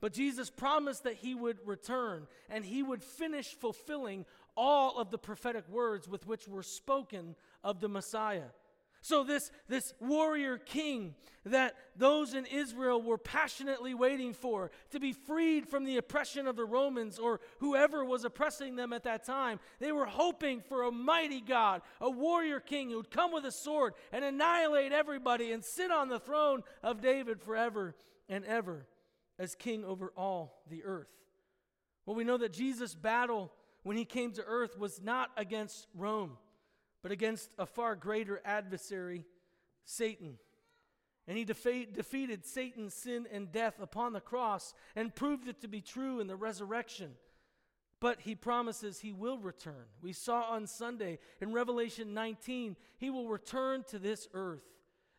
But 0.00 0.12
Jesus 0.12 0.50
promised 0.50 1.04
that 1.04 1.14
he 1.14 1.34
would 1.36 1.58
return 1.64 2.26
and 2.50 2.64
he 2.64 2.82
would 2.82 3.04
finish 3.04 3.54
fulfilling 3.54 4.26
all 4.56 4.98
of 4.98 5.10
the 5.10 5.18
prophetic 5.18 5.68
words 5.68 6.08
with 6.08 6.26
which 6.26 6.48
were 6.48 6.62
spoken 6.62 7.34
of 7.62 7.80
the 7.80 7.88
Messiah. 7.88 8.50
So, 9.04 9.24
this, 9.24 9.50
this 9.68 9.94
warrior 9.98 10.58
king 10.58 11.16
that 11.44 11.74
those 11.96 12.34
in 12.34 12.46
Israel 12.46 13.02
were 13.02 13.18
passionately 13.18 13.94
waiting 13.94 14.32
for 14.32 14.70
to 14.90 15.00
be 15.00 15.12
freed 15.12 15.68
from 15.68 15.84
the 15.84 15.96
oppression 15.96 16.46
of 16.46 16.54
the 16.54 16.64
Romans 16.64 17.18
or 17.18 17.40
whoever 17.58 18.04
was 18.04 18.24
oppressing 18.24 18.76
them 18.76 18.92
at 18.92 19.02
that 19.02 19.24
time, 19.24 19.58
they 19.80 19.90
were 19.90 20.06
hoping 20.06 20.60
for 20.60 20.84
a 20.84 20.92
mighty 20.92 21.40
God, 21.40 21.82
a 22.00 22.08
warrior 22.08 22.60
king 22.60 22.90
who 22.90 22.96
would 22.96 23.10
come 23.10 23.32
with 23.32 23.44
a 23.44 23.50
sword 23.50 23.94
and 24.12 24.24
annihilate 24.24 24.92
everybody 24.92 25.50
and 25.50 25.64
sit 25.64 25.90
on 25.90 26.08
the 26.08 26.20
throne 26.20 26.62
of 26.80 27.00
David 27.00 27.40
forever 27.40 27.96
and 28.28 28.44
ever 28.44 28.86
as 29.36 29.56
king 29.56 29.84
over 29.84 30.12
all 30.16 30.62
the 30.70 30.84
earth. 30.84 31.10
Well, 32.06 32.14
we 32.14 32.22
know 32.22 32.38
that 32.38 32.52
Jesus' 32.52 32.94
battle 32.94 33.52
when 33.82 33.96
he 33.96 34.04
came 34.04 34.32
to 34.32 34.44
earth 34.44 34.78
was 34.78 35.02
not 35.02 35.30
against 35.36 35.86
Rome, 35.94 36.38
but 37.02 37.12
against 37.12 37.50
a 37.58 37.66
far 37.66 37.96
greater 37.96 38.40
adversary, 38.44 39.24
Satan. 39.84 40.38
And 41.26 41.36
he 41.36 41.44
defa- 41.44 41.92
defeated 41.92 42.44
Satan's 42.44 42.94
sin, 42.94 43.26
and 43.32 43.52
death 43.52 43.80
upon 43.80 44.12
the 44.12 44.20
cross 44.20 44.74
and 44.96 45.14
proved 45.14 45.48
it 45.48 45.60
to 45.60 45.68
be 45.68 45.80
true 45.80 46.20
in 46.20 46.26
the 46.26 46.36
resurrection. 46.36 47.12
But 48.00 48.20
he 48.20 48.34
promises 48.34 48.98
he 48.98 49.12
will 49.12 49.38
return. 49.38 49.86
We 50.00 50.12
saw 50.12 50.42
on 50.42 50.66
Sunday 50.66 51.20
in 51.40 51.52
Revelation 51.52 52.14
19, 52.14 52.76
he 52.98 53.10
will 53.10 53.28
return 53.28 53.84
to 53.88 53.98
this 54.00 54.28
earth 54.34 54.64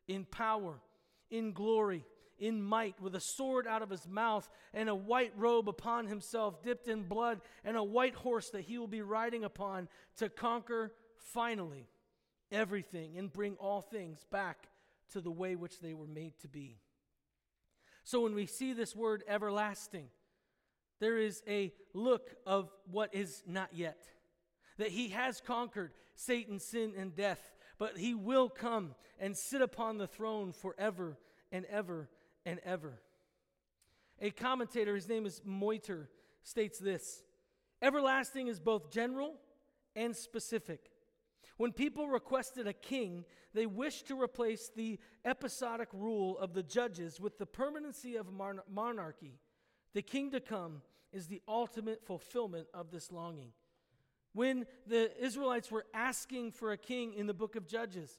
in 0.07 0.25
power, 0.25 0.81
in 1.29 1.53
glory, 1.53 2.03
in 2.39 2.61
might, 2.61 2.99
with 3.01 3.15
a 3.15 3.19
sword 3.19 3.67
out 3.67 3.81
of 3.81 3.89
his 3.89 4.07
mouth 4.07 4.49
and 4.73 4.89
a 4.89 4.95
white 4.95 5.33
robe 5.37 5.69
upon 5.69 6.07
himself, 6.07 6.61
dipped 6.63 6.87
in 6.87 7.03
blood, 7.03 7.41
and 7.63 7.77
a 7.77 7.83
white 7.83 8.15
horse 8.15 8.49
that 8.49 8.61
he 8.61 8.77
will 8.77 8.87
be 8.87 9.01
riding 9.01 9.43
upon 9.43 9.87
to 10.17 10.29
conquer 10.29 10.93
finally 11.17 11.87
everything 12.51 13.17
and 13.17 13.31
bring 13.31 13.55
all 13.55 13.81
things 13.81 14.25
back 14.31 14.67
to 15.11 15.21
the 15.21 15.31
way 15.31 15.55
which 15.55 15.79
they 15.79 15.93
were 15.93 16.07
made 16.07 16.37
to 16.39 16.47
be. 16.47 16.77
So 18.03 18.21
when 18.21 18.35
we 18.35 18.45
see 18.45 18.73
this 18.73 18.95
word 18.95 19.23
everlasting, 19.27 20.07
there 20.99 21.17
is 21.17 21.41
a 21.47 21.73
look 21.93 22.35
of 22.45 22.71
what 22.89 23.13
is 23.13 23.43
not 23.47 23.69
yet. 23.73 23.97
That 24.77 24.89
he 24.89 25.09
has 25.09 25.41
conquered 25.41 25.91
Satan, 26.15 26.59
sin, 26.59 26.93
and 26.97 27.15
death, 27.15 27.53
but 27.77 27.97
he 27.97 28.13
will 28.13 28.49
come 28.49 28.95
and 29.19 29.37
sit 29.37 29.61
upon 29.61 29.97
the 29.97 30.07
throne 30.07 30.51
forever 30.51 31.17
and 31.51 31.65
ever 31.65 32.09
and 32.45 32.59
ever. 32.63 32.99
A 34.21 34.31
commentator, 34.31 34.95
his 34.95 35.09
name 35.09 35.25
is 35.25 35.41
Motyer, 35.45 36.09
states 36.43 36.79
this 36.79 37.23
Everlasting 37.81 38.47
is 38.47 38.59
both 38.59 38.91
general 38.91 39.35
and 39.95 40.15
specific. 40.15 40.89
When 41.57 41.71
people 41.71 42.07
requested 42.07 42.67
a 42.67 42.73
king, 42.73 43.25
they 43.53 43.65
wished 43.65 44.07
to 44.07 44.19
replace 44.19 44.71
the 44.75 44.99
episodic 45.23 45.89
rule 45.93 46.37
of 46.39 46.53
the 46.53 46.63
judges 46.63 47.19
with 47.19 47.37
the 47.37 47.45
permanency 47.45 48.15
of 48.15 48.31
mon- 48.31 48.61
monarchy. 48.71 49.39
The 49.93 50.01
king 50.01 50.31
to 50.31 50.39
come 50.39 50.81
is 51.11 51.27
the 51.27 51.41
ultimate 51.47 52.03
fulfillment 52.05 52.67
of 52.73 52.89
this 52.89 53.11
longing. 53.11 53.51
When 54.33 54.65
the 54.87 55.11
Israelites 55.23 55.69
were 55.69 55.85
asking 55.93 56.53
for 56.53 56.71
a 56.71 56.77
king 56.77 57.13
in 57.13 57.27
the 57.27 57.35
book 57.35 57.55
of 57.55 57.67
Judges, 57.67 58.17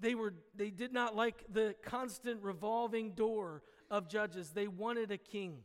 they, 0.00 0.14
were, 0.14 0.34
they 0.54 0.70
did 0.70 0.92
not 0.92 1.16
like 1.16 1.44
the 1.52 1.74
constant 1.82 2.42
revolving 2.42 3.12
door 3.12 3.62
of 3.90 4.08
judges. 4.08 4.50
They 4.50 4.68
wanted 4.68 5.10
a 5.10 5.18
king. 5.18 5.58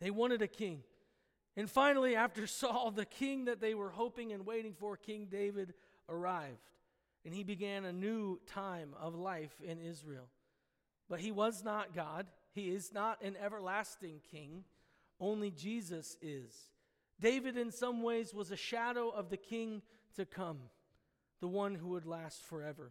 They 0.00 0.10
wanted 0.10 0.42
a 0.42 0.48
king. 0.48 0.82
And 1.56 1.70
finally, 1.70 2.16
after 2.16 2.46
Saul, 2.46 2.90
the 2.90 3.04
king 3.04 3.46
that 3.46 3.60
they 3.60 3.74
were 3.74 3.90
hoping 3.90 4.32
and 4.32 4.46
waiting 4.46 4.74
for, 4.74 4.96
King 4.96 5.28
David, 5.30 5.74
arrived. 6.08 6.70
And 7.24 7.34
he 7.34 7.42
began 7.42 7.84
a 7.84 7.92
new 7.92 8.40
time 8.46 8.90
of 9.00 9.14
life 9.14 9.54
in 9.62 9.78
Israel. 9.78 10.28
But 11.08 11.20
he 11.20 11.30
was 11.30 11.62
not 11.64 11.94
God, 11.94 12.26
he 12.52 12.68
is 12.70 12.92
not 12.92 13.22
an 13.22 13.36
everlasting 13.42 14.20
king. 14.30 14.64
Only 15.20 15.50
Jesus 15.50 16.16
is. 16.20 16.52
David, 17.20 17.56
in 17.56 17.70
some 17.70 18.02
ways, 18.02 18.34
was 18.34 18.50
a 18.50 18.56
shadow 18.56 19.10
of 19.10 19.30
the 19.30 19.36
king 19.36 19.82
to 20.16 20.26
come, 20.26 20.58
the 21.44 21.48
one 21.48 21.74
who 21.74 21.88
would 21.88 22.06
last 22.06 22.42
forever. 22.42 22.90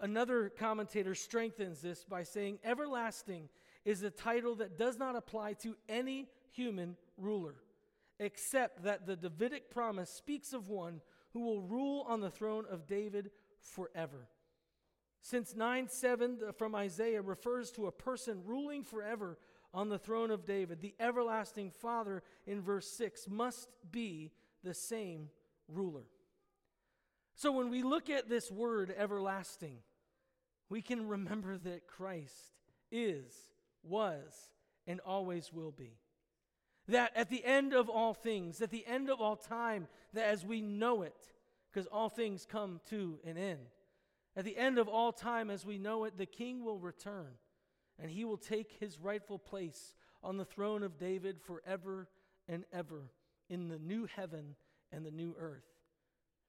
Another 0.00 0.48
commentator 0.48 1.14
strengthens 1.14 1.82
this 1.82 2.06
by 2.06 2.22
saying, 2.22 2.58
Everlasting 2.64 3.50
is 3.84 4.02
a 4.02 4.08
title 4.08 4.54
that 4.54 4.78
does 4.78 4.96
not 4.98 5.14
apply 5.14 5.52
to 5.52 5.76
any 5.86 6.30
human 6.52 6.96
ruler, 7.18 7.56
except 8.18 8.84
that 8.84 9.06
the 9.06 9.14
Davidic 9.14 9.70
promise 9.70 10.08
speaks 10.08 10.54
of 10.54 10.70
one 10.70 11.02
who 11.34 11.40
will 11.40 11.60
rule 11.60 12.06
on 12.08 12.22
the 12.22 12.30
throne 12.30 12.64
of 12.70 12.86
David 12.86 13.30
forever. 13.58 14.28
Since 15.20 15.54
9 15.54 15.86
7 15.86 16.38
uh, 16.48 16.52
from 16.52 16.74
Isaiah 16.74 17.20
refers 17.20 17.70
to 17.72 17.88
a 17.88 17.92
person 17.92 18.40
ruling 18.46 18.84
forever 18.84 19.36
on 19.74 19.90
the 19.90 19.98
throne 19.98 20.30
of 20.30 20.46
David, 20.46 20.80
the 20.80 20.94
everlasting 20.98 21.72
Father 21.72 22.22
in 22.46 22.62
verse 22.62 22.90
6 22.90 23.28
must 23.28 23.68
be 23.92 24.32
the 24.64 24.72
same 24.72 25.28
ruler. 25.68 26.06
So 27.40 27.52
when 27.52 27.70
we 27.70 27.82
look 27.82 28.10
at 28.10 28.28
this 28.28 28.50
word 28.50 28.94
everlasting, 28.94 29.78
we 30.68 30.82
can 30.82 31.08
remember 31.08 31.56
that 31.56 31.86
Christ 31.86 32.52
is, 32.92 33.32
was, 33.82 34.50
and 34.86 35.00
always 35.00 35.50
will 35.50 35.70
be. 35.70 35.96
That 36.88 37.12
at 37.16 37.30
the 37.30 37.42
end 37.42 37.72
of 37.72 37.88
all 37.88 38.12
things, 38.12 38.60
at 38.60 38.68
the 38.68 38.86
end 38.86 39.08
of 39.08 39.22
all 39.22 39.36
time, 39.36 39.88
that 40.12 40.26
as 40.26 40.44
we 40.44 40.60
know 40.60 41.00
it, 41.00 41.32
because 41.72 41.86
all 41.86 42.10
things 42.10 42.44
come 42.44 42.78
to 42.90 43.18
an 43.24 43.38
end, 43.38 43.70
at 44.36 44.44
the 44.44 44.58
end 44.58 44.76
of 44.76 44.86
all 44.86 45.10
time, 45.10 45.48
as 45.48 45.64
we 45.64 45.78
know 45.78 46.04
it, 46.04 46.18
the 46.18 46.26
king 46.26 46.62
will 46.62 46.78
return 46.78 47.38
and 47.98 48.10
he 48.10 48.26
will 48.26 48.36
take 48.36 48.76
his 48.78 49.00
rightful 49.00 49.38
place 49.38 49.94
on 50.22 50.36
the 50.36 50.44
throne 50.44 50.82
of 50.82 50.98
David 50.98 51.40
forever 51.40 52.06
and 52.46 52.66
ever 52.70 53.10
in 53.48 53.68
the 53.68 53.78
new 53.78 54.06
heaven 54.14 54.56
and 54.92 55.06
the 55.06 55.10
new 55.10 55.34
earth. 55.38 55.79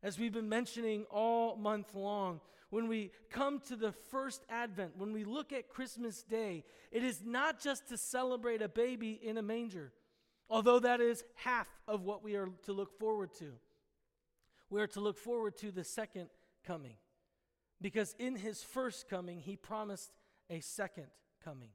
As 0.04 0.18
we've 0.18 0.34
been 0.34 0.50
mentioning 0.50 1.06
all 1.12 1.56
month 1.56 1.94
long, 1.94 2.42
when 2.72 2.88
we 2.88 3.12
come 3.30 3.60
to 3.68 3.76
the 3.76 3.92
first 3.92 4.44
advent, 4.50 4.98
when 4.98 5.14
we 5.14 5.26
look 5.26 5.54
at 5.54 5.70
Christmas 5.70 6.24
Day, 6.24 6.64
it 6.92 7.04
is 7.04 7.22
not 7.24 7.60
just 7.60 7.90
to 7.90 7.98
celebrate 7.98 8.62
a 8.62 8.70
baby 8.70 9.20
in 9.22 9.38
a 9.38 9.42
manger, 9.42 9.92
although 10.50 10.80
that 10.80 11.02
is 11.02 11.24
half 11.36 11.68
of 11.88 12.04
what 12.04 12.24
we 12.24 12.36
are 12.36 12.50
to 12.64 12.74
look 12.74 12.98
forward 12.98 13.34
to. 13.40 13.52
We 14.70 14.82
are 14.82 14.88
to 14.88 15.02
look 15.02 15.18
forward 15.18 15.58
to 15.58 15.72
the 15.72 15.84
second 15.84 16.30
coming, 16.66 16.96
because 17.82 18.16
in 18.18 18.36
his 18.36 18.64
first 18.64 19.10
coming, 19.10 19.40
he 19.40 19.56
promised 19.56 20.12
a 20.50 20.62
second 20.62 21.08
coming. 21.44 21.70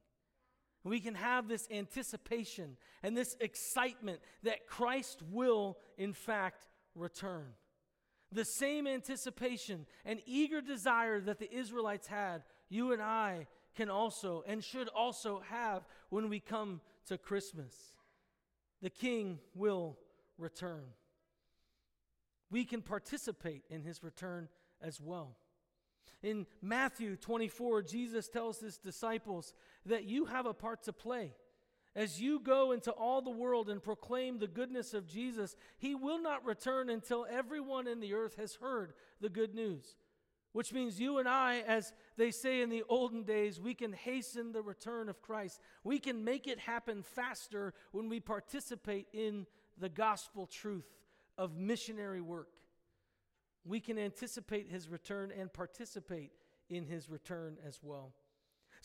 We 0.83 0.99
can 0.99 1.15
have 1.15 1.47
this 1.47 1.67
anticipation 1.69 2.77
and 3.03 3.15
this 3.15 3.35
excitement 3.39 4.19
that 4.43 4.67
Christ 4.67 5.21
will, 5.31 5.77
in 5.97 6.13
fact, 6.13 6.65
return. 6.95 7.53
The 8.31 8.45
same 8.45 8.87
anticipation 8.87 9.85
and 10.05 10.21
eager 10.25 10.61
desire 10.61 11.21
that 11.21 11.39
the 11.39 11.51
Israelites 11.53 12.07
had, 12.07 12.43
you 12.69 12.91
and 12.91 13.01
I 13.01 13.47
can 13.75 13.89
also 13.89 14.43
and 14.47 14.63
should 14.63 14.89
also 14.89 15.41
have 15.49 15.83
when 16.09 16.29
we 16.29 16.39
come 16.39 16.81
to 17.07 17.17
Christmas. 17.17 17.73
The 18.81 18.89
King 18.89 19.39
will 19.55 19.97
return. 20.37 20.83
We 22.49 22.65
can 22.65 22.81
participate 22.81 23.63
in 23.69 23.81
his 23.81 24.03
return 24.03 24.49
as 24.81 24.99
well. 25.01 25.37
In 26.23 26.45
Matthew 26.61 27.15
24, 27.15 27.83
Jesus 27.83 28.27
tells 28.27 28.59
his 28.59 28.77
disciples 28.77 29.53
that 29.85 30.05
you 30.05 30.25
have 30.25 30.45
a 30.45 30.53
part 30.53 30.83
to 30.83 30.93
play. 30.93 31.33
As 31.97 32.21
you 32.21 32.39
go 32.39 32.73
into 32.73 32.91
all 32.91 33.23
the 33.23 33.31
world 33.31 33.71
and 33.71 33.81
proclaim 33.81 34.37
the 34.37 34.45
goodness 34.45 34.93
of 34.93 35.07
Jesus, 35.07 35.55
he 35.79 35.95
will 35.95 36.21
not 36.21 36.45
return 36.45 36.91
until 36.91 37.25
everyone 37.27 37.87
in 37.87 37.99
the 37.99 38.13
earth 38.13 38.35
has 38.35 38.53
heard 38.53 38.93
the 39.19 39.29
good 39.29 39.55
news. 39.55 39.95
Which 40.51 40.71
means 40.71 40.99
you 40.99 41.17
and 41.17 41.27
I, 41.27 41.63
as 41.67 41.93
they 42.15 42.29
say 42.29 42.61
in 42.61 42.69
the 42.69 42.83
olden 42.87 43.23
days, 43.23 43.59
we 43.59 43.73
can 43.73 43.93
hasten 43.93 44.51
the 44.51 44.61
return 44.61 45.09
of 45.09 45.23
Christ. 45.23 45.59
We 45.83 45.97
can 45.97 46.23
make 46.23 46.45
it 46.45 46.59
happen 46.59 47.01
faster 47.01 47.73
when 47.91 48.09
we 48.09 48.19
participate 48.19 49.07
in 49.11 49.47
the 49.79 49.89
gospel 49.89 50.45
truth 50.45 50.85
of 51.35 51.57
missionary 51.57 52.21
work. 52.21 52.49
We 53.65 53.79
can 53.79 53.97
anticipate 53.97 54.69
his 54.69 54.87
return 54.87 55.31
and 55.35 55.51
participate 55.51 56.31
in 56.69 56.85
his 56.85 57.09
return 57.09 57.57
as 57.67 57.79
well. 57.81 58.13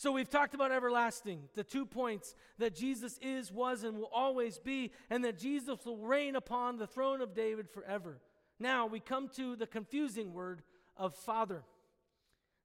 So 0.03 0.11
we've 0.11 0.29
talked 0.29 0.53
about 0.53 0.73
everlasting, 0.73 1.43
the 1.55 1.63
two 1.63 1.85
points 1.85 2.35
that 2.57 2.75
Jesus 2.75 3.17
is, 3.21 3.53
was, 3.53 3.85
and 3.85 3.95
will 3.95 4.11
always 4.13 4.59
be, 4.59 4.91
and 5.09 5.23
that 5.23 5.39
Jesus 5.39 5.85
will 5.85 5.95
reign 5.95 6.35
upon 6.35 6.75
the 6.75 6.85
throne 6.85 7.21
of 7.21 7.33
David 7.33 7.69
forever. 7.69 8.19
Now 8.59 8.85
we 8.85 8.99
come 8.99 9.29
to 9.37 9.55
the 9.55 9.65
confusing 9.65 10.33
word 10.33 10.61
of 10.97 11.15
Father. 11.15 11.63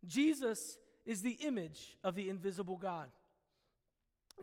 Jesus 0.04 0.78
is 1.06 1.22
the 1.22 1.38
image 1.44 1.96
of 2.02 2.16
the 2.16 2.28
invisible 2.28 2.76
God. 2.76 3.06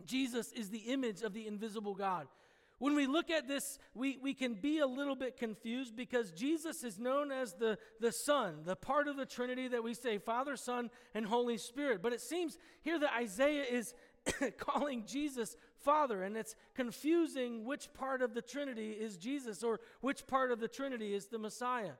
Jesus 0.06 0.50
is 0.52 0.70
the 0.70 0.78
image 0.78 1.20
of 1.20 1.34
the 1.34 1.46
invisible 1.46 1.94
God. 1.94 2.28
When 2.78 2.94
we 2.94 3.06
look 3.06 3.30
at 3.30 3.48
this, 3.48 3.78
we, 3.94 4.18
we 4.22 4.34
can 4.34 4.54
be 4.54 4.80
a 4.80 4.86
little 4.86 5.16
bit 5.16 5.38
confused 5.38 5.96
because 5.96 6.30
Jesus 6.32 6.84
is 6.84 6.98
known 6.98 7.32
as 7.32 7.54
the, 7.54 7.78
the 8.00 8.12
Son, 8.12 8.60
the 8.64 8.76
part 8.76 9.08
of 9.08 9.16
the 9.16 9.24
Trinity 9.24 9.68
that 9.68 9.82
we 9.82 9.94
say 9.94 10.18
Father, 10.18 10.56
Son, 10.56 10.90
and 11.14 11.24
Holy 11.24 11.56
Spirit. 11.56 12.02
But 12.02 12.12
it 12.12 12.20
seems 12.20 12.58
here 12.82 12.98
that 12.98 13.14
Isaiah 13.14 13.64
is 13.64 13.94
calling 14.58 15.04
Jesus 15.06 15.56
Father, 15.78 16.22
and 16.22 16.36
it's 16.36 16.54
confusing 16.74 17.64
which 17.64 17.92
part 17.94 18.20
of 18.20 18.34
the 18.34 18.42
Trinity 18.42 18.90
is 18.90 19.16
Jesus 19.16 19.62
or 19.62 19.80
which 20.02 20.26
part 20.26 20.50
of 20.50 20.60
the 20.60 20.68
Trinity 20.68 21.14
is 21.14 21.26
the 21.26 21.38
Messiah. 21.38 21.92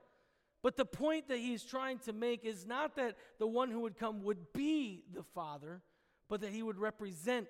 But 0.61 0.75
the 0.75 0.85
point 0.85 1.27
that 1.29 1.37
he's 1.37 1.63
trying 1.63 1.99
to 1.99 2.13
make 2.13 2.43
is 2.43 2.65
not 2.67 2.95
that 2.97 3.15
the 3.39 3.47
one 3.47 3.71
who 3.71 3.79
would 3.81 3.97
come 3.97 4.23
would 4.23 4.53
be 4.53 5.05
the 5.13 5.23
Father, 5.23 5.81
but 6.29 6.41
that 6.41 6.51
he 6.51 6.61
would 6.61 6.77
represent 6.77 7.47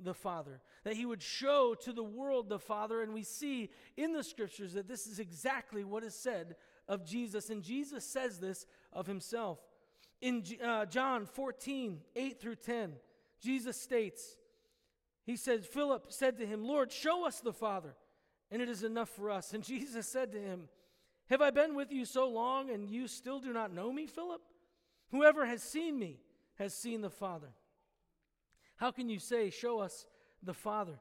the 0.00 0.14
Father, 0.14 0.60
that 0.84 0.94
he 0.94 1.06
would 1.06 1.22
show 1.22 1.74
to 1.82 1.92
the 1.92 2.02
world 2.02 2.48
the 2.48 2.58
Father. 2.58 3.02
And 3.02 3.14
we 3.14 3.22
see 3.22 3.70
in 3.96 4.12
the 4.12 4.24
scriptures 4.24 4.74
that 4.74 4.88
this 4.88 5.06
is 5.06 5.18
exactly 5.18 5.84
what 5.84 6.04
is 6.04 6.14
said 6.14 6.56
of 6.88 7.04
Jesus. 7.04 7.50
And 7.50 7.62
Jesus 7.62 8.04
says 8.04 8.38
this 8.38 8.66
of 8.92 9.06
himself. 9.06 9.58
In 10.20 10.42
uh, 10.64 10.86
John 10.86 11.26
14, 11.26 12.00
8 12.14 12.40
through 12.40 12.56
10, 12.56 12.92
Jesus 13.40 13.80
states, 13.80 14.36
He 15.24 15.36
said, 15.36 15.66
Philip 15.66 16.06
said 16.08 16.38
to 16.38 16.46
him, 16.46 16.64
Lord, 16.64 16.90
show 16.90 17.26
us 17.26 17.40
the 17.40 17.52
Father, 17.52 17.94
and 18.50 18.62
it 18.62 18.68
is 18.68 18.82
enough 18.82 19.10
for 19.10 19.30
us. 19.30 19.52
And 19.52 19.62
Jesus 19.64 20.08
said 20.08 20.32
to 20.32 20.40
him, 20.40 20.68
Have 21.28 21.42
I 21.42 21.50
been 21.50 21.74
with 21.74 21.92
you 21.92 22.04
so 22.04 22.28
long, 22.28 22.70
and 22.70 22.88
you 22.88 23.08
still 23.08 23.40
do 23.40 23.52
not 23.52 23.72
know 23.72 23.92
me, 23.92 24.06
Philip? 24.06 24.40
Whoever 25.10 25.46
has 25.46 25.62
seen 25.62 25.98
me 25.98 26.18
has 26.56 26.74
seen 26.74 27.00
the 27.00 27.10
Father. 27.10 27.52
How 28.76 28.90
can 28.90 29.08
you 29.08 29.18
say, 29.18 29.50
Show 29.50 29.80
us 29.80 30.06
the 30.42 30.54
Father? 30.54 30.98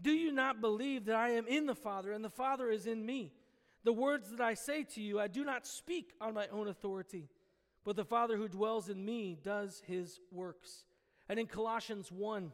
Do 0.00 0.12
you 0.12 0.32
not 0.32 0.60
believe 0.60 1.06
that 1.06 1.16
I 1.16 1.30
am 1.30 1.46
in 1.46 1.66
the 1.66 1.74
Father, 1.74 2.12
and 2.12 2.24
the 2.24 2.30
Father 2.30 2.70
is 2.70 2.86
in 2.86 3.04
me? 3.04 3.32
The 3.84 3.92
words 3.92 4.30
that 4.30 4.40
I 4.40 4.54
say 4.54 4.84
to 4.94 5.00
you, 5.00 5.18
I 5.18 5.28
do 5.28 5.44
not 5.44 5.66
speak 5.66 6.12
on 6.20 6.34
my 6.34 6.46
own 6.48 6.68
authority, 6.68 7.28
but 7.84 7.96
the 7.96 8.04
Father 8.04 8.36
who 8.36 8.48
dwells 8.48 8.88
in 8.88 9.04
me 9.04 9.36
does 9.42 9.82
his 9.86 10.20
works. 10.30 10.84
And 11.28 11.38
in 11.38 11.46
Colossians 11.46 12.12
1, 12.12 12.52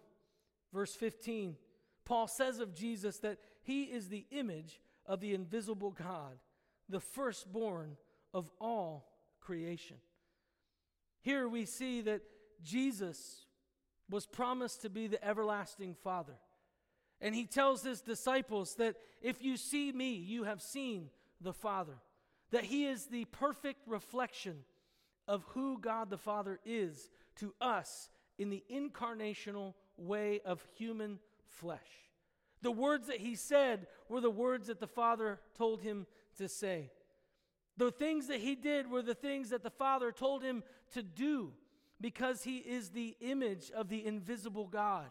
verse 0.72 0.94
15, 0.94 1.56
Paul 2.04 2.28
says 2.28 2.60
of 2.60 2.74
Jesus 2.74 3.18
that 3.18 3.38
he 3.62 3.84
is 3.84 4.08
the 4.08 4.26
image 4.30 4.80
of 5.06 5.20
the 5.20 5.34
invisible 5.34 5.90
God, 5.90 6.38
the 6.88 7.00
firstborn 7.00 7.96
of 8.32 8.50
all 8.60 9.08
creation. 9.40 9.96
Here 11.20 11.48
we 11.48 11.64
see 11.64 12.02
that 12.02 12.22
Jesus 12.62 13.46
was 14.10 14.26
promised 14.26 14.82
to 14.82 14.90
be 14.90 15.06
the 15.06 15.24
everlasting 15.24 15.94
Father. 15.94 16.34
And 17.20 17.34
he 17.34 17.46
tells 17.46 17.82
his 17.82 18.00
disciples 18.00 18.74
that 18.76 18.96
if 19.22 19.42
you 19.42 19.56
see 19.56 19.92
me, 19.92 20.12
you 20.12 20.44
have 20.44 20.60
seen 20.60 21.08
the 21.40 21.52
Father. 21.52 21.94
That 22.50 22.64
he 22.64 22.86
is 22.86 23.06
the 23.06 23.24
perfect 23.26 23.80
reflection 23.86 24.58
of 25.26 25.44
who 25.48 25.78
God 25.78 26.10
the 26.10 26.18
Father 26.18 26.60
is 26.64 27.08
to 27.36 27.54
us 27.60 28.10
in 28.38 28.50
the 28.50 28.62
incarnational 28.70 29.74
way 29.96 30.40
of 30.44 30.64
human 30.76 31.18
flesh. 31.44 31.80
The 32.62 32.70
words 32.70 33.06
that 33.06 33.20
he 33.20 33.34
said 33.34 33.86
were 34.08 34.20
the 34.20 34.30
words 34.30 34.66
that 34.66 34.80
the 34.80 34.86
Father 34.86 35.40
told 35.56 35.80
him 35.80 36.06
to 36.38 36.48
say. 36.48 36.90
The 37.76 37.90
things 37.90 38.28
that 38.28 38.40
he 38.40 38.54
did 38.54 38.90
were 38.90 39.02
the 39.02 39.14
things 39.14 39.50
that 39.50 39.62
the 39.62 39.70
Father 39.70 40.12
told 40.12 40.42
him 40.42 40.62
to 40.92 41.02
do 41.02 41.52
because 42.00 42.44
he 42.44 42.58
is 42.58 42.90
the 42.90 43.16
image 43.20 43.70
of 43.74 43.88
the 43.88 44.04
invisible 44.04 44.66
God. 44.66 45.10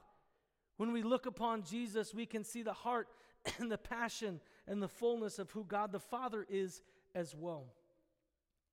When 0.77 0.91
we 0.91 1.03
look 1.03 1.25
upon 1.25 1.63
Jesus, 1.63 2.13
we 2.13 2.25
can 2.25 2.43
see 2.43 2.63
the 2.63 2.73
heart 2.73 3.07
and 3.59 3.71
the 3.71 3.77
passion 3.77 4.39
and 4.67 4.81
the 4.81 4.87
fullness 4.87 5.39
of 5.39 5.51
who 5.51 5.63
God 5.63 5.91
the 5.91 5.99
Father 5.99 6.45
is 6.49 6.81
as 7.15 7.35
well. 7.35 7.65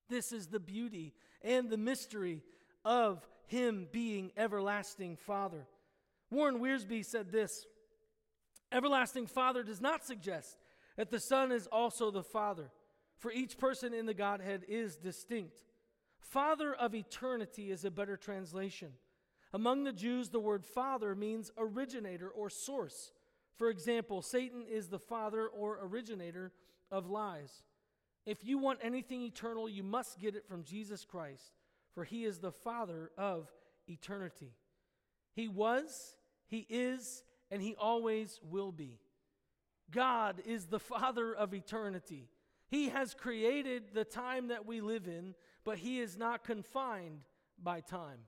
This 0.08 0.32
is 0.32 0.48
the 0.48 0.60
beauty 0.60 1.14
and 1.42 1.70
the 1.70 1.76
mystery 1.76 2.42
of 2.84 3.26
Him 3.46 3.86
being 3.92 4.32
everlasting 4.36 5.16
Father. 5.16 5.66
Warren 6.30 6.58
Wiersbe 6.58 7.04
said 7.04 7.30
this 7.30 7.66
Everlasting 8.72 9.26
Father 9.26 9.62
does 9.62 9.80
not 9.80 10.04
suggest 10.04 10.56
that 10.96 11.10
the 11.10 11.20
Son 11.20 11.52
is 11.52 11.66
also 11.68 12.10
the 12.10 12.22
Father, 12.22 12.70
for 13.18 13.32
each 13.32 13.58
person 13.58 13.92
in 13.94 14.06
the 14.06 14.14
Godhead 14.14 14.64
is 14.68 14.96
distinct. 14.96 15.62
Father 16.20 16.74
of 16.74 16.94
eternity 16.94 17.70
is 17.70 17.84
a 17.84 17.90
better 17.90 18.16
translation. 18.16 18.92
Among 19.52 19.84
the 19.84 19.92
Jews, 19.92 20.28
the 20.28 20.40
word 20.40 20.64
father 20.64 21.14
means 21.14 21.50
originator 21.58 22.28
or 22.28 22.48
source. 22.48 23.12
For 23.56 23.68
example, 23.68 24.22
Satan 24.22 24.64
is 24.70 24.88
the 24.88 24.98
father 24.98 25.48
or 25.48 25.80
originator 25.82 26.52
of 26.90 27.10
lies. 27.10 27.62
If 28.26 28.44
you 28.44 28.58
want 28.58 28.78
anything 28.82 29.22
eternal, 29.22 29.68
you 29.68 29.82
must 29.82 30.20
get 30.20 30.36
it 30.36 30.46
from 30.46 30.62
Jesus 30.62 31.04
Christ, 31.04 31.52
for 31.94 32.04
he 32.04 32.24
is 32.24 32.38
the 32.38 32.52
father 32.52 33.10
of 33.18 33.50
eternity. 33.88 34.52
He 35.34 35.48
was, 35.48 36.14
he 36.46 36.66
is, 36.68 37.24
and 37.50 37.60
he 37.60 37.74
always 37.74 38.38
will 38.42 38.72
be. 38.72 39.00
God 39.90 40.42
is 40.44 40.66
the 40.66 40.78
father 40.78 41.34
of 41.34 41.54
eternity. 41.54 42.28
He 42.68 42.90
has 42.90 43.14
created 43.14 43.94
the 43.94 44.04
time 44.04 44.48
that 44.48 44.64
we 44.64 44.80
live 44.80 45.08
in, 45.08 45.34
but 45.64 45.78
he 45.78 46.00
is 46.00 46.16
not 46.16 46.44
confined 46.44 47.20
by 47.62 47.80
time. 47.80 48.20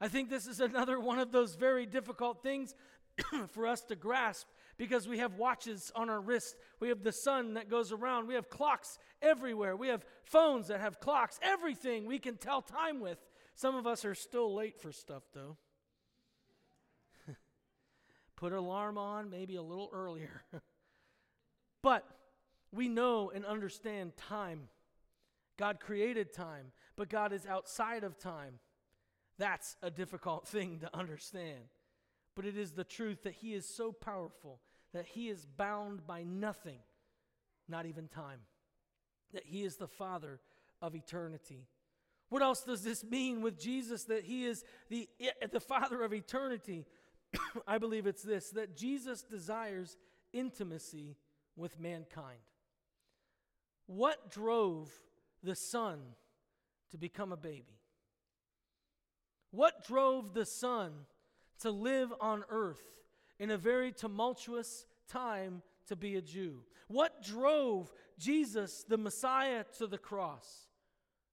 I 0.00 0.08
think 0.08 0.28
this 0.28 0.46
is 0.46 0.60
another 0.60 1.00
one 1.00 1.18
of 1.18 1.32
those 1.32 1.54
very 1.54 1.86
difficult 1.86 2.42
things 2.42 2.74
for 3.48 3.66
us 3.66 3.82
to 3.84 3.96
grasp 3.96 4.46
because 4.76 5.08
we 5.08 5.18
have 5.18 5.34
watches 5.34 5.90
on 5.94 6.10
our 6.10 6.20
wrist. 6.20 6.56
We 6.80 6.88
have 6.88 7.02
the 7.02 7.12
sun 7.12 7.54
that 7.54 7.70
goes 7.70 7.92
around. 7.92 8.28
We 8.28 8.34
have 8.34 8.50
clocks 8.50 8.98
everywhere. 9.22 9.76
We 9.76 9.88
have 9.88 10.04
phones 10.24 10.68
that 10.68 10.80
have 10.80 11.00
clocks. 11.00 11.38
Everything 11.42 12.06
we 12.06 12.18
can 12.18 12.36
tell 12.36 12.60
time 12.60 13.00
with. 13.00 13.18
Some 13.54 13.74
of 13.74 13.86
us 13.86 14.04
are 14.04 14.14
still 14.14 14.54
late 14.54 14.78
for 14.78 14.92
stuff, 14.92 15.22
though. 15.32 15.56
Put 18.36 18.52
alarm 18.52 18.98
on 18.98 19.30
maybe 19.30 19.56
a 19.56 19.62
little 19.62 19.88
earlier. 19.94 20.42
but 21.82 22.06
we 22.70 22.88
know 22.88 23.30
and 23.34 23.46
understand 23.46 24.14
time. 24.18 24.68
God 25.58 25.80
created 25.80 26.32
time, 26.32 26.72
but 26.96 27.08
God 27.08 27.32
is 27.32 27.46
outside 27.46 28.04
of 28.04 28.18
time. 28.18 28.58
That's 29.38 29.76
a 29.82 29.90
difficult 29.90 30.46
thing 30.48 30.80
to 30.80 30.96
understand. 30.96 31.64
But 32.34 32.44
it 32.44 32.56
is 32.56 32.72
the 32.72 32.84
truth 32.84 33.22
that 33.22 33.34
He 33.34 33.54
is 33.54 33.66
so 33.66 33.92
powerful 33.92 34.60
that 34.92 35.06
He 35.06 35.28
is 35.28 35.46
bound 35.46 36.06
by 36.06 36.22
nothing, 36.22 36.78
not 37.68 37.86
even 37.86 38.08
time. 38.08 38.40
That 39.32 39.44
He 39.44 39.64
is 39.64 39.76
the 39.76 39.88
Father 39.88 40.40
of 40.82 40.94
eternity. 40.94 41.66
What 42.28 42.42
else 42.42 42.62
does 42.62 42.82
this 42.82 43.04
mean 43.04 43.40
with 43.40 43.58
Jesus 43.58 44.04
that 44.04 44.24
He 44.24 44.44
is 44.44 44.64
the, 44.88 45.08
eh, 45.20 45.46
the 45.50 45.60
Father 45.60 46.02
of 46.02 46.12
eternity? 46.12 46.86
I 47.66 47.78
believe 47.78 48.06
it's 48.06 48.22
this 48.22 48.50
that 48.50 48.76
Jesus 48.76 49.22
desires 49.22 49.96
intimacy 50.32 51.16
with 51.56 51.80
mankind. 51.80 52.40
What 53.86 54.30
drove 54.30 54.90
the 55.42 55.54
Son 55.54 55.98
to 56.90 56.98
become 56.98 57.32
a 57.32 57.36
baby? 57.36 57.80
What 59.50 59.86
drove 59.86 60.34
the 60.34 60.44
Son 60.44 60.92
to 61.60 61.70
live 61.70 62.12
on 62.20 62.44
earth 62.50 62.82
in 63.38 63.50
a 63.50 63.56
very 63.56 63.92
tumultuous 63.92 64.86
time 65.08 65.62
to 65.86 65.96
be 65.96 66.16
a 66.16 66.22
Jew? 66.22 66.62
What 66.88 67.22
drove 67.22 67.92
Jesus, 68.18 68.84
the 68.88 68.98
Messiah, 68.98 69.64
to 69.78 69.86
the 69.86 69.98
cross? 69.98 70.68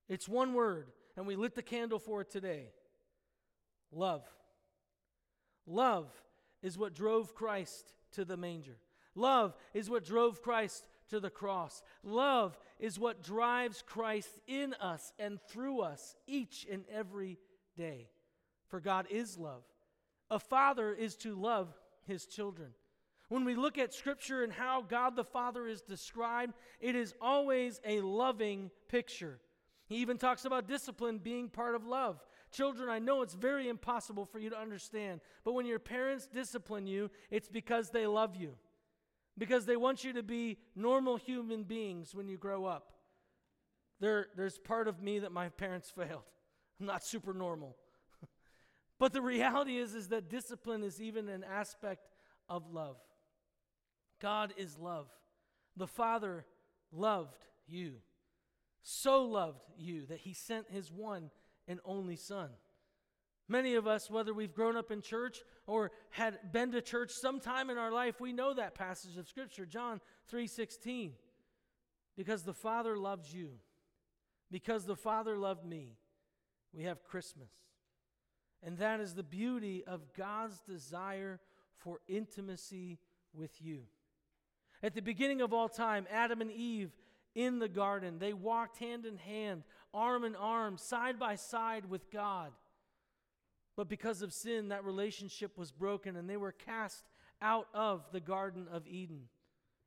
It's 0.09 0.27
one 0.27 0.53
word, 0.53 0.91
and 1.15 1.25
we 1.25 1.35
lit 1.35 1.55
the 1.55 1.61
candle 1.61 1.99
for 1.99 2.21
it 2.21 2.29
today 2.29 2.69
love. 3.91 4.23
Love 5.65 6.11
is 6.61 6.77
what 6.77 6.95
drove 6.95 7.35
Christ 7.35 7.93
to 8.13 8.25
the 8.25 8.37
manger. 8.37 8.77
Love 9.15 9.55
is 9.73 9.89
what 9.89 10.05
drove 10.05 10.41
Christ 10.41 10.87
to 11.13 11.19
the 11.19 11.29
cross. 11.29 11.83
Love 12.03 12.57
is 12.79 12.97
what 12.97 13.21
drives 13.21 13.83
Christ 13.85 14.29
in 14.47 14.73
us 14.81 15.13
and 15.19 15.39
through 15.47 15.81
us 15.81 16.15
each 16.25 16.65
and 16.69 16.83
every 16.91 17.37
day. 17.77 18.09
For 18.67 18.79
God 18.79 19.05
is 19.11 19.37
love. 19.37 19.61
A 20.31 20.39
father 20.39 20.91
is 20.91 21.15
to 21.17 21.35
love 21.35 21.71
his 22.07 22.25
children. 22.25 22.69
When 23.29 23.45
we 23.45 23.53
look 23.53 23.77
at 23.77 23.93
Scripture 23.93 24.43
and 24.43 24.51
how 24.51 24.81
God 24.81 25.15
the 25.15 25.23
Father 25.23 25.67
is 25.67 25.81
described, 25.81 26.55
it 26.81 26.95
is 26.95 27.13
always 27.21 27.79
a 27.85 28.01
loving 28.01 28.71
picture. 28.87 29.39
He 29.85 29.97
even 29.97 30.17
talks 30.17 30.45
about 30.45 30.67
discipline 30.67 31.19
being 31.19 31.47
part 31.47 31.75
of 31.75 31.85
love. 31.85 32.23
Children, 32.51 32.89
I 32.89 32.97
know 32.97 33.21
it's 33.21 33.35
very 33.35 33.69
impossible 33.69 34.25
for 34.25 34.39
you 34.39 34.49
to 34.49 34.59
understand, 34.59 35.21
but 35.43 35.53
when 35.53 35.67
your 35.67 35.77
parents 35.77 36.25
discipline 36.25 36.87
you, 36.87 37.11
it's 37.29 37.49
because 37.49 37.91
they 37.91 38.07
love 38.07 38.35
you, 38.35 38.55
because 39.37 39.65
they 39.65 39.75
want 39.75 40.03
you 40.03 40.13
to 40.13 40.23
be 40.23 40.57
normal 40.75 41.17
human 41.17 41.63
beings 41.63 42.13
when 42.13 42.27
you 42.27 42.37
grow 42.37 42.65
up. 42.65 42.93
There, 43.99 44.27
there's 44.35 44.59
part 44.59 44.87
of 44.87 45.01
me 45.01 45.19
that 45.19 45.31
my 45.31 45.49
parents 45.49 45.89
failed. 45.89 46.23
I'm 46.79 46.85
not 46.85 47.03
super 47.03 47.33
normal. 47.33 47.77
but 48.99 49.13
the 49.13 49.21
reality 49.21 49.77
is, 49.77 49.95
is 49.95 50.09
that 50.09 50.29
discipline 50.29 50.83
is 50.83 51.01
even 51.01 51.29
an 51.29 51.43
aspect 51.43 52.09
of 52.49 52.71
love. 52.71 52.97
God 54.21 54.53
is 54.57 54.77
love. 54.77 55.07
The 55.75 55.87
Father 55.87 56.45
loved 56.91 57.43
you, 57.67 57.95
so 58.81 59.23
loved 59.23 59.63
you 59.77 60.05
that 60.07 60.19
He 60.19 60.33
sent 60.33 60.69
His 60.69 60.91
one 60.91 61.31
and 61.67 61.79
only 61.85 62.15
Son. 62.15 62.49
Many 63.47 63.75
of 63.75 63.87
us, 63.87 64.09
whether 64.09 64.33
we've 64.33 64.53
grown 64.53 64.77
up 64.77 64.89
in 64.89 65.01
church 65.01 65.43
or 65.67 65.91
had 66.11 66.51
been 66.51 66.71
to 66.71 66.81
church 66.81 67.11
sometime 67.11 67.69
in 67.69 67.77
our 67.77 67.91
life, 67.91 68.21
we 68.21 68.31
know 68.31 68.53
that 68.53 68.75
passage 68.75 69.17
of 69.17 69.27
Scripture, 69.27 69.65
John 69.65 69.99
3:16. 70.27 71.17
Because 72.15 72.43
the 72.43 72.53
Father 72.53 72.95
loves 72.95 73.33
you, 73.33 73.59
because 74.51 74.85
the 74.85 74.95
Father 74.95 75.35
loved 75.35 75.65
me, 75.65 75.97
we 76.71 76.83
have 76.83 77.03
Christmas. 77.03 77.51
And 78.61 78.77
that 78.77 78.99
is 78.99 79.15
the 79.15 79.23
beauty 79.23 79.83
of 79.83 80.13
God's 80.13 80.61
desire 80.61 81.41
for 81.73 82.01
intimacy 82.07 82.99
with 83.33 83.61
you. 83.61 83.87
At 84.81 84.93
the 84.93 85.01
beginning 85.01 85.41
of 85.41 85.53
all 85.53 85.67
time, 85.67 86.07
Adam 86.09 86.39
and 86.39 86.51
Eve 86.51 86.95
in 87.35 87.59
the 87.59 87.67
garden. 87.67 88.19
They 88.19 88.33
walked 88.33 88.77
hand 88.77 89.05
in 89.05 89.17
hand, 89.17 89.63
arm 89.93 90.23
in 90.23 90.35
arm, 90.35 90.77
side 90.77 91.19
by 91.19 91.35
side 91.35 91.89
with 91.89 92.11
God. 92.11 92.53
But 93.75 93.89
because 93.89 94.21
of 94.21 94.33
sin, 94.33 94.69
that 94.69 94.85
relationship 94.85 95.57
was 95.57 95.71
broken 95.71 96.15
and 96.15 96.29
they 96.29 96.37
were 96.37 96.51
cast 96.51 97.03
out 97.41 97.67
of 97.73 98.05
the 98.11 98.19
Garden 98.19 98.67
of 98.71 98.87
Eden. 98.87 99.23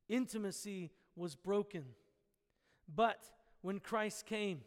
Intimacy 0.09 0.91
was 1.15 1.35
broken. 1.35 1.85
But 2.93 3.23
when 3.63 3.81
Christ 3.81 4.27
came 4.27 4.61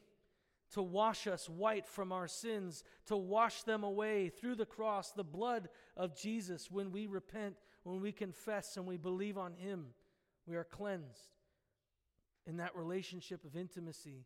to 0.71 0.81
wash 0.81 1.27
us 1.27 1.49
white 1.49 1.87
from 1.87 2.11
our 2.11 2.27
sins, 2.27 2.83
to 3.07 3.17
wash 3.17 3.63
them 3.63 3.83
away 3.83 4.29
through 4.29 4.55
the 4.55 4.65
cross, 4.65 5.11
the 5.11 5.23
blood 5.23 5.69
of 5.97 6.15
Jesus, 6.15 6.69
when 6.69 6.91
we 6.91 7.07
repent, 7.07 7.55
when 7.83 8.01
we 8.01 8.11
confess, 8.11 8.77
and 8.77 8.85
we 8.85 8.97
believe 8.97 9.37
on 9.37 9.53
Him, 9.53 9.87
we 10.45 10.55
are 10.55 10.63
cleansed. 10.63 11.33
And 12.45 12.59
that 12.59 12.75
relationship 12.75 13.45
of 13.45 13.55
intimacy 13.55 14.25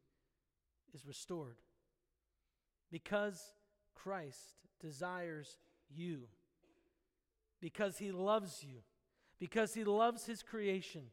is 0.93 1.05
restored. 1.05 1.57
Because 2.91 3.53
Christ 3.95 4.55
desires 4.79 5.57
you, 5.89 6.23
because 7.61 7.97
He 7.97 8.11
loves 8.11 8.63
you, 8.63 8.79
because 9.39 9.73
He 9.73 9.83
loves 9.83 10.25
His 10.25 10.43
creation, 10.43 11.03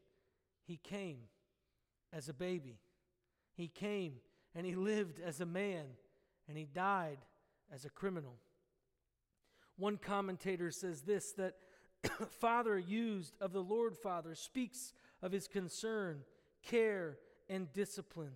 He 0.65 0.77
came 0.77 1.19
as 2.13 2.29
a 2.29 2.33
baby. 2.33 2.79
He 3.53 3.67
came 3.67 4.15
and 4.55 4.65
He 4.65 4.75
lived 4.75 5.19
as 5.19 5.41
a 5.41 5.45
man, 5.45 5.85
and 6.47 6.57
He 6.57 6.65
died 6.65 7.19
as 7.73 7.85
a 7.85 7.89
criminal. 7.89 8.35
One 9.77 9.97
commentator 9.97 10.71
says 10.71 11.01
this 11.01 11.31
that 11.33 11.55
Father 12.39 12.77
used 12.77 13.35
of 13.39 13.53
the 13.53 13.63
Lord 13.63 13.97
Father 13.97 14.35
speaks 14.35 14.93
of 15.21 15.31
his 15.31 15.47
concern, 15.47 16.21
care, 16.63 17.17
and 17.49 17.71
discipline. 17.73 18.33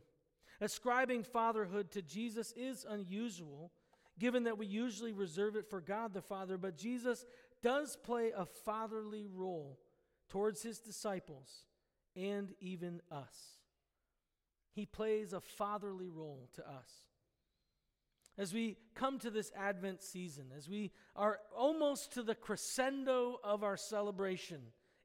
Ascribing 0.62 1.24
fatherhood 1.24 1.92
to 1.92 2.02
Jesus 2.02 2.54
is 2.56 2.86
unusual, 2.88 3.72
given 4.20 4.44
that 4.44 4.58
we 4.58 4.66
usually 4.66 5.14
reserve 5.14 5.56
it 5.56 5.70
for 5.70 5.82
God 5.82 6.14
the 6.14 6.22
Father, 6.22 6.58
but 6.58 6.78
Jesus 6.78 7.26
does 7.62 7.98
play 8.04 8.32
a 8.36 8.46
fatherly 8.46 9.28
role 9.28 9.80
towards 10.30 10.62
his 10.62 10.80
disciples 10.80 11.66
and 12.16 12.54
even 12.60 13.02
us. 13.12 13.60
He 14.74 14.86
plays 14.86 15.34
a 15.34 15.40
fatherly 15.40 16.10
role 16.10 16.50
to 16.56 16.68
us. 16.68 16.90
As 18.38 18.54
we 18.54 18.78
come 18.94 19.20
to 19.20 19.30
this 19.30 19.52
Advent 19.58 20.04
season, 20.04 20.48
as 20.56 20.68
we 20.68 20.92
are 21.16 21.40
almost 21.56 22.14
to 22.14 22.24
the 22.24 22.36
crescendo 22.36 23.40
of 23.44 23.64
our 23.64 23.78
celebration 23.78 24.60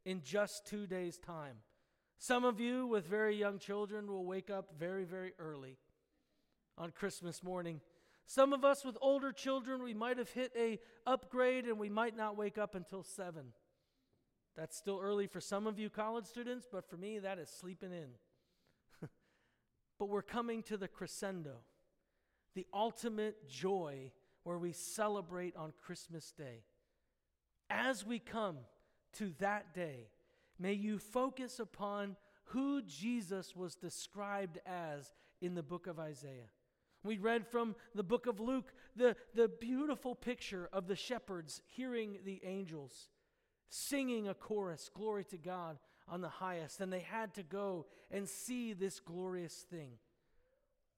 in 0.04 0.22
just 0.24 0.66
two 0.66 0.86
days' 0.86 1.18
time, 1.18 1.56
some 2.18 2.44
of 2.44 2.58
you 2.58 2.86
with 2.86 3.06
very 3.06 3.36
young 3.36 3.58
children 3.58 4.08
will 4.08 4.24
wake 4.24 4.50
up 4.50 4.74
very, 4.78 5.04
very 5.04 5.32
early 5.38 5.78
on 6.76 6.90
Christmas 6.90 7.42
morning. 7.42 7.80
Some 8.26 8.52
of 8.52 8.64
us 8.64 8.84
with 8.84 8.96
older 9.00 9.32
children, 9.32 9.82
we 9.82 9.94
might 9.94 10.18
have 10.18 10.30
hit 10.30 10.52
a 10.56 10.78
upgrade 11.06 11.64
and 11.64 11.78
we 11.78 11.88
might 11.88 12.16
not 12.16 12.36
wake 12.36 12.58
up 12.58 12.74
until 12.74 13.02
7. 13.02 13.46
That's 14.56 14.76
still 14.76 15.00
early 15.02 15.26
for 15.26 15.40
some 15.40 15.66
of 15.66 15.78
you 15.78 15.90
college 15.90 16.26
students, 16.26 16.66
but 16.70 16.88
for 16.88 16.96
me 16.96 17.18
that 17.18 17.38
is 17.38 17.48
sleeping 17.48 17.92
in. 17.92 18.10
but 19.98 20.08
we're 20.08 20.22
coming 20.22 20.62
to 20.64 20.76
the 20.76 20.88
crescendo, 20.88 21.58
the 22.54 22.66
ultimate 22.72 23.48
joy 23.48 24.12
where 24.44 24.58
we 24.58 24.72
celebrate 24.72 25.56
on 25.56 25.72
Christmas 25.80 26.32
Day. 26.32 26.62
As 27.68 28.04
we 28.04 28.18
come 28.18 28.58
to 29.14 29.32
that 29.38 29.74
day, 29.74 30.08
May 30.60 30.74
you 30.74 30.98
focus 30.98 31.58
upon 31.58 32.16
who 32.44 32.82
Jesus 32.82 33.56
was 33.56 33.74
described 33.74 34.58
as 34.66 35.10
in 35.40 35.54
the 35.54 35.62
book 35.62 35.86
of 35.86 35.98
Isaiah. 35.98 36.50
We 37.02 37.18
read 37.18 37.46
from 37.46 37.74
the 37.94 38.02
book 38.02 38.26
of 38.26 38.40
Luke 38.40 38.72
the, 38.94 39.16
the 39.34 39.48
beautiful 39.48 40.14
picture 40.14 40.68
of 40.72 40.86
the 40.86 40.96
shepherds 40.96 41.62
hearing 41.66 42.18
the 42.24 42.40
angels 42.44 43.08
singing 43.70 44.28
a 44.28 44.34
chorus, 44.34 44.90
Glory 44.92 45.24
to 45.26 45.38
God 45.38 45.78
on 46.06 46.20
the 46.20 46.28
highest. 46.28 46.80
And 46.80 46.92
they 46.92 47.00
had 47.00 47.34
to 47.34 47.42
go 47.42 47.86
and 48.10 48.28
see 48.28 48.72
this 48.72 49.00
glorious 49.00 49.54
thing. 49.70 49.92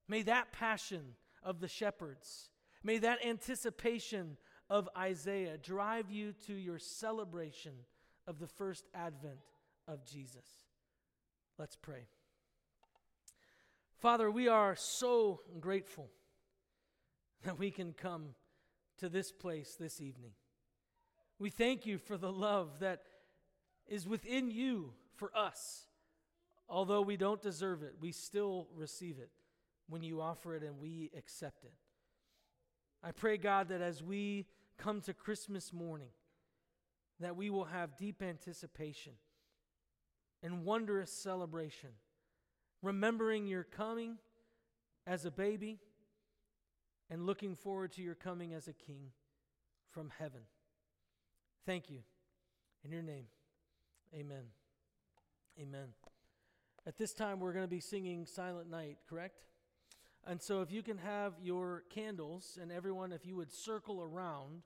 May 0.09 0.23
that 0.23 0.53
passion 0.53 1.15
of 1.45 1.61
the 1.61 1.69
shepherds, 1.69 2.51
may 2.83 2.99
that 2.99 3.25
anticipation 3.25 4.37
of 4.69 4.89
Isaiah 4.97 5.59
drive 5.59 6.11
you 6.11 6.33
to 6.47 6.55
your 6.55 6.79
celebration 6.79 7.73
of 8.27 8.39
the 8.39 8.47
first 8.47 8.89
advent 8.95 9.41
of 9.87 10.05
Jesus. 10.05 10.47
Let's 11.59 11.77
pray. 11.77 12.07
Father, 14.03 14.33
we 14.33 14.49
are 14.49 14.75
so 14.75 15.43
grateful 15.61 16.11
that 17.45 17.57
we 17.57 17.71
can 17.71 17.93
come 17.93 18.31
to 18.99 19.09
this 19.09 19.31
place 19.31 19.77
this 19.79 20.01
evening. 20.01 20.33
We 21.39 21.51
thank 21.51 21.87
you 21.87 21.99
for 21.99 22.17
the 22.17 22.33
love 22.33 22.81
that 22.81 23.03
is 23.87 24.09
within 24.09 24.51
you 24.51 24.95
for 25.15 25.31
us. 25.37 25.87
Although 26.69 27.03
we 27.03 27.17
don't 27.17 27.41
deserve 27.41 27.85
it, 27.85 27.95
we 28.01 28.11
still 28.11 28.67
receive 28.75 29.21
it 29.21 29.31
when 29.89 30.03
you 30.03 30.21
offer 30.21 30.57
it 30.57 30.65
and 30.65 30.81
we 30.81 31.13
accept 31.17 31.63
it. 31.63 31.75
I 33.05 33.13
pray, 33.13 33.37
God, 33.37 33.69
that 33.69 33.83
as 33.83 34.03
we 34.03 34.47
come 34.79 35.01
to 35.03 35.15
Christmas 35.15 35.73
morning, 35.73 36.11
that 37.21 37.37
we 37.37 37.51
will 37.51 37.67
have 37.67 37.97
deep 37.97 38.21
anticipation 38.21 39.13
and 40.43 40.65
wondrous 40.65 41.13
celebration, 41.13 41.91
remembering 42.83 43.47
your 43.47 43.65
coming 43.65 44.19
as 45.07 45.25
a 45.25 45.31
baby 45.31 45.79
and 47.11 47.27
looking 47.27 47.55
forward 47.55 47.93
to 47.93 48.03
your 48.03 48.15
coming 48.15 48.53
as 48.53 48.69
a 48.69 48.73
king 48.73 49.13
from 49.91 50.11
heaven. 50.19 50.41
Thank 51.67 51.91
you. 51.91 51.99
In 52.85 52.91
your 52.91 53.03
name, 53.03 53.27
amen. 54.15 54.45
Amen. 55.61 55.89
At 56.87 56.99
this 56.99 57.13
time, 57.13 57.39
we're 57.39 57.53
going 57.53 57.65
to 57.65 57.71
be 57.71 57.81
singing 57.81 58.27
Silent 58.27 58.69
Night, 58.69 58.97
correct? 59.09 59.45
And 60.27 60.41
so, 60.41 60.63
if 60.63 60.73
you 60.73 60.83
can 60.83 60.99
have 60.99 61.35
your 61.41 61.85
candles, 61.91 62.59
and 62.61 62.73
everyone, 62.73 63.13
if 63.13 63.25
you 63.25 63.37
would 63.37 63.53
circle 63.53 64.03
around, 64.03 64.63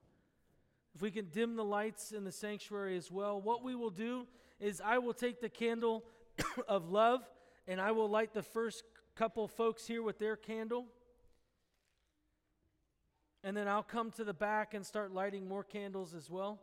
if 0.94 1.02
we 1.02 1.10
can 1.10 1.26
dim 1.26 1.56
the 1.56 1.64
lights 1.64 2.12
in 2.12 2.24
the 2.24 2.32
sanctuary 2.32 2.96
as 2.96 3.10
well, 3.10 3.40
what 3.40 3.62
we 3.62 3.74
will 3.74 3.90
do 3.90 4.26
is 4.58 4.80
I 4.82 4.96
will 4.98 5.12
take 5.12 5.42
the 5.42 5.48
candle 5.50 6.04
of 6.68 6.88
love 6.88 7.20
and 7.66 7.80
I 7.80 7.92
will 7.92 8.08
light 8.08 8.32
the 8.32 8.42
first 8.42 8.84
couple 9.14 9.48
folks 9.48 9.86
here 9.86 10.02
with 10.02 10.18
their 10.18 10.36
candle. 10.36 10.86
And 13.42 13.56
then 13.56 13.68
I'll 13.68 13.82
come 13.82 14.10
to 14.12 14.24
the 14.24 14.34
back 14.34 14.74
and 14.74 14.84
start 14.84 15.12
lighting 15.12 15.48
more 15.48 15.64
candles 15.64 16.14
as 16.14 16.28
well. 16.28 16.60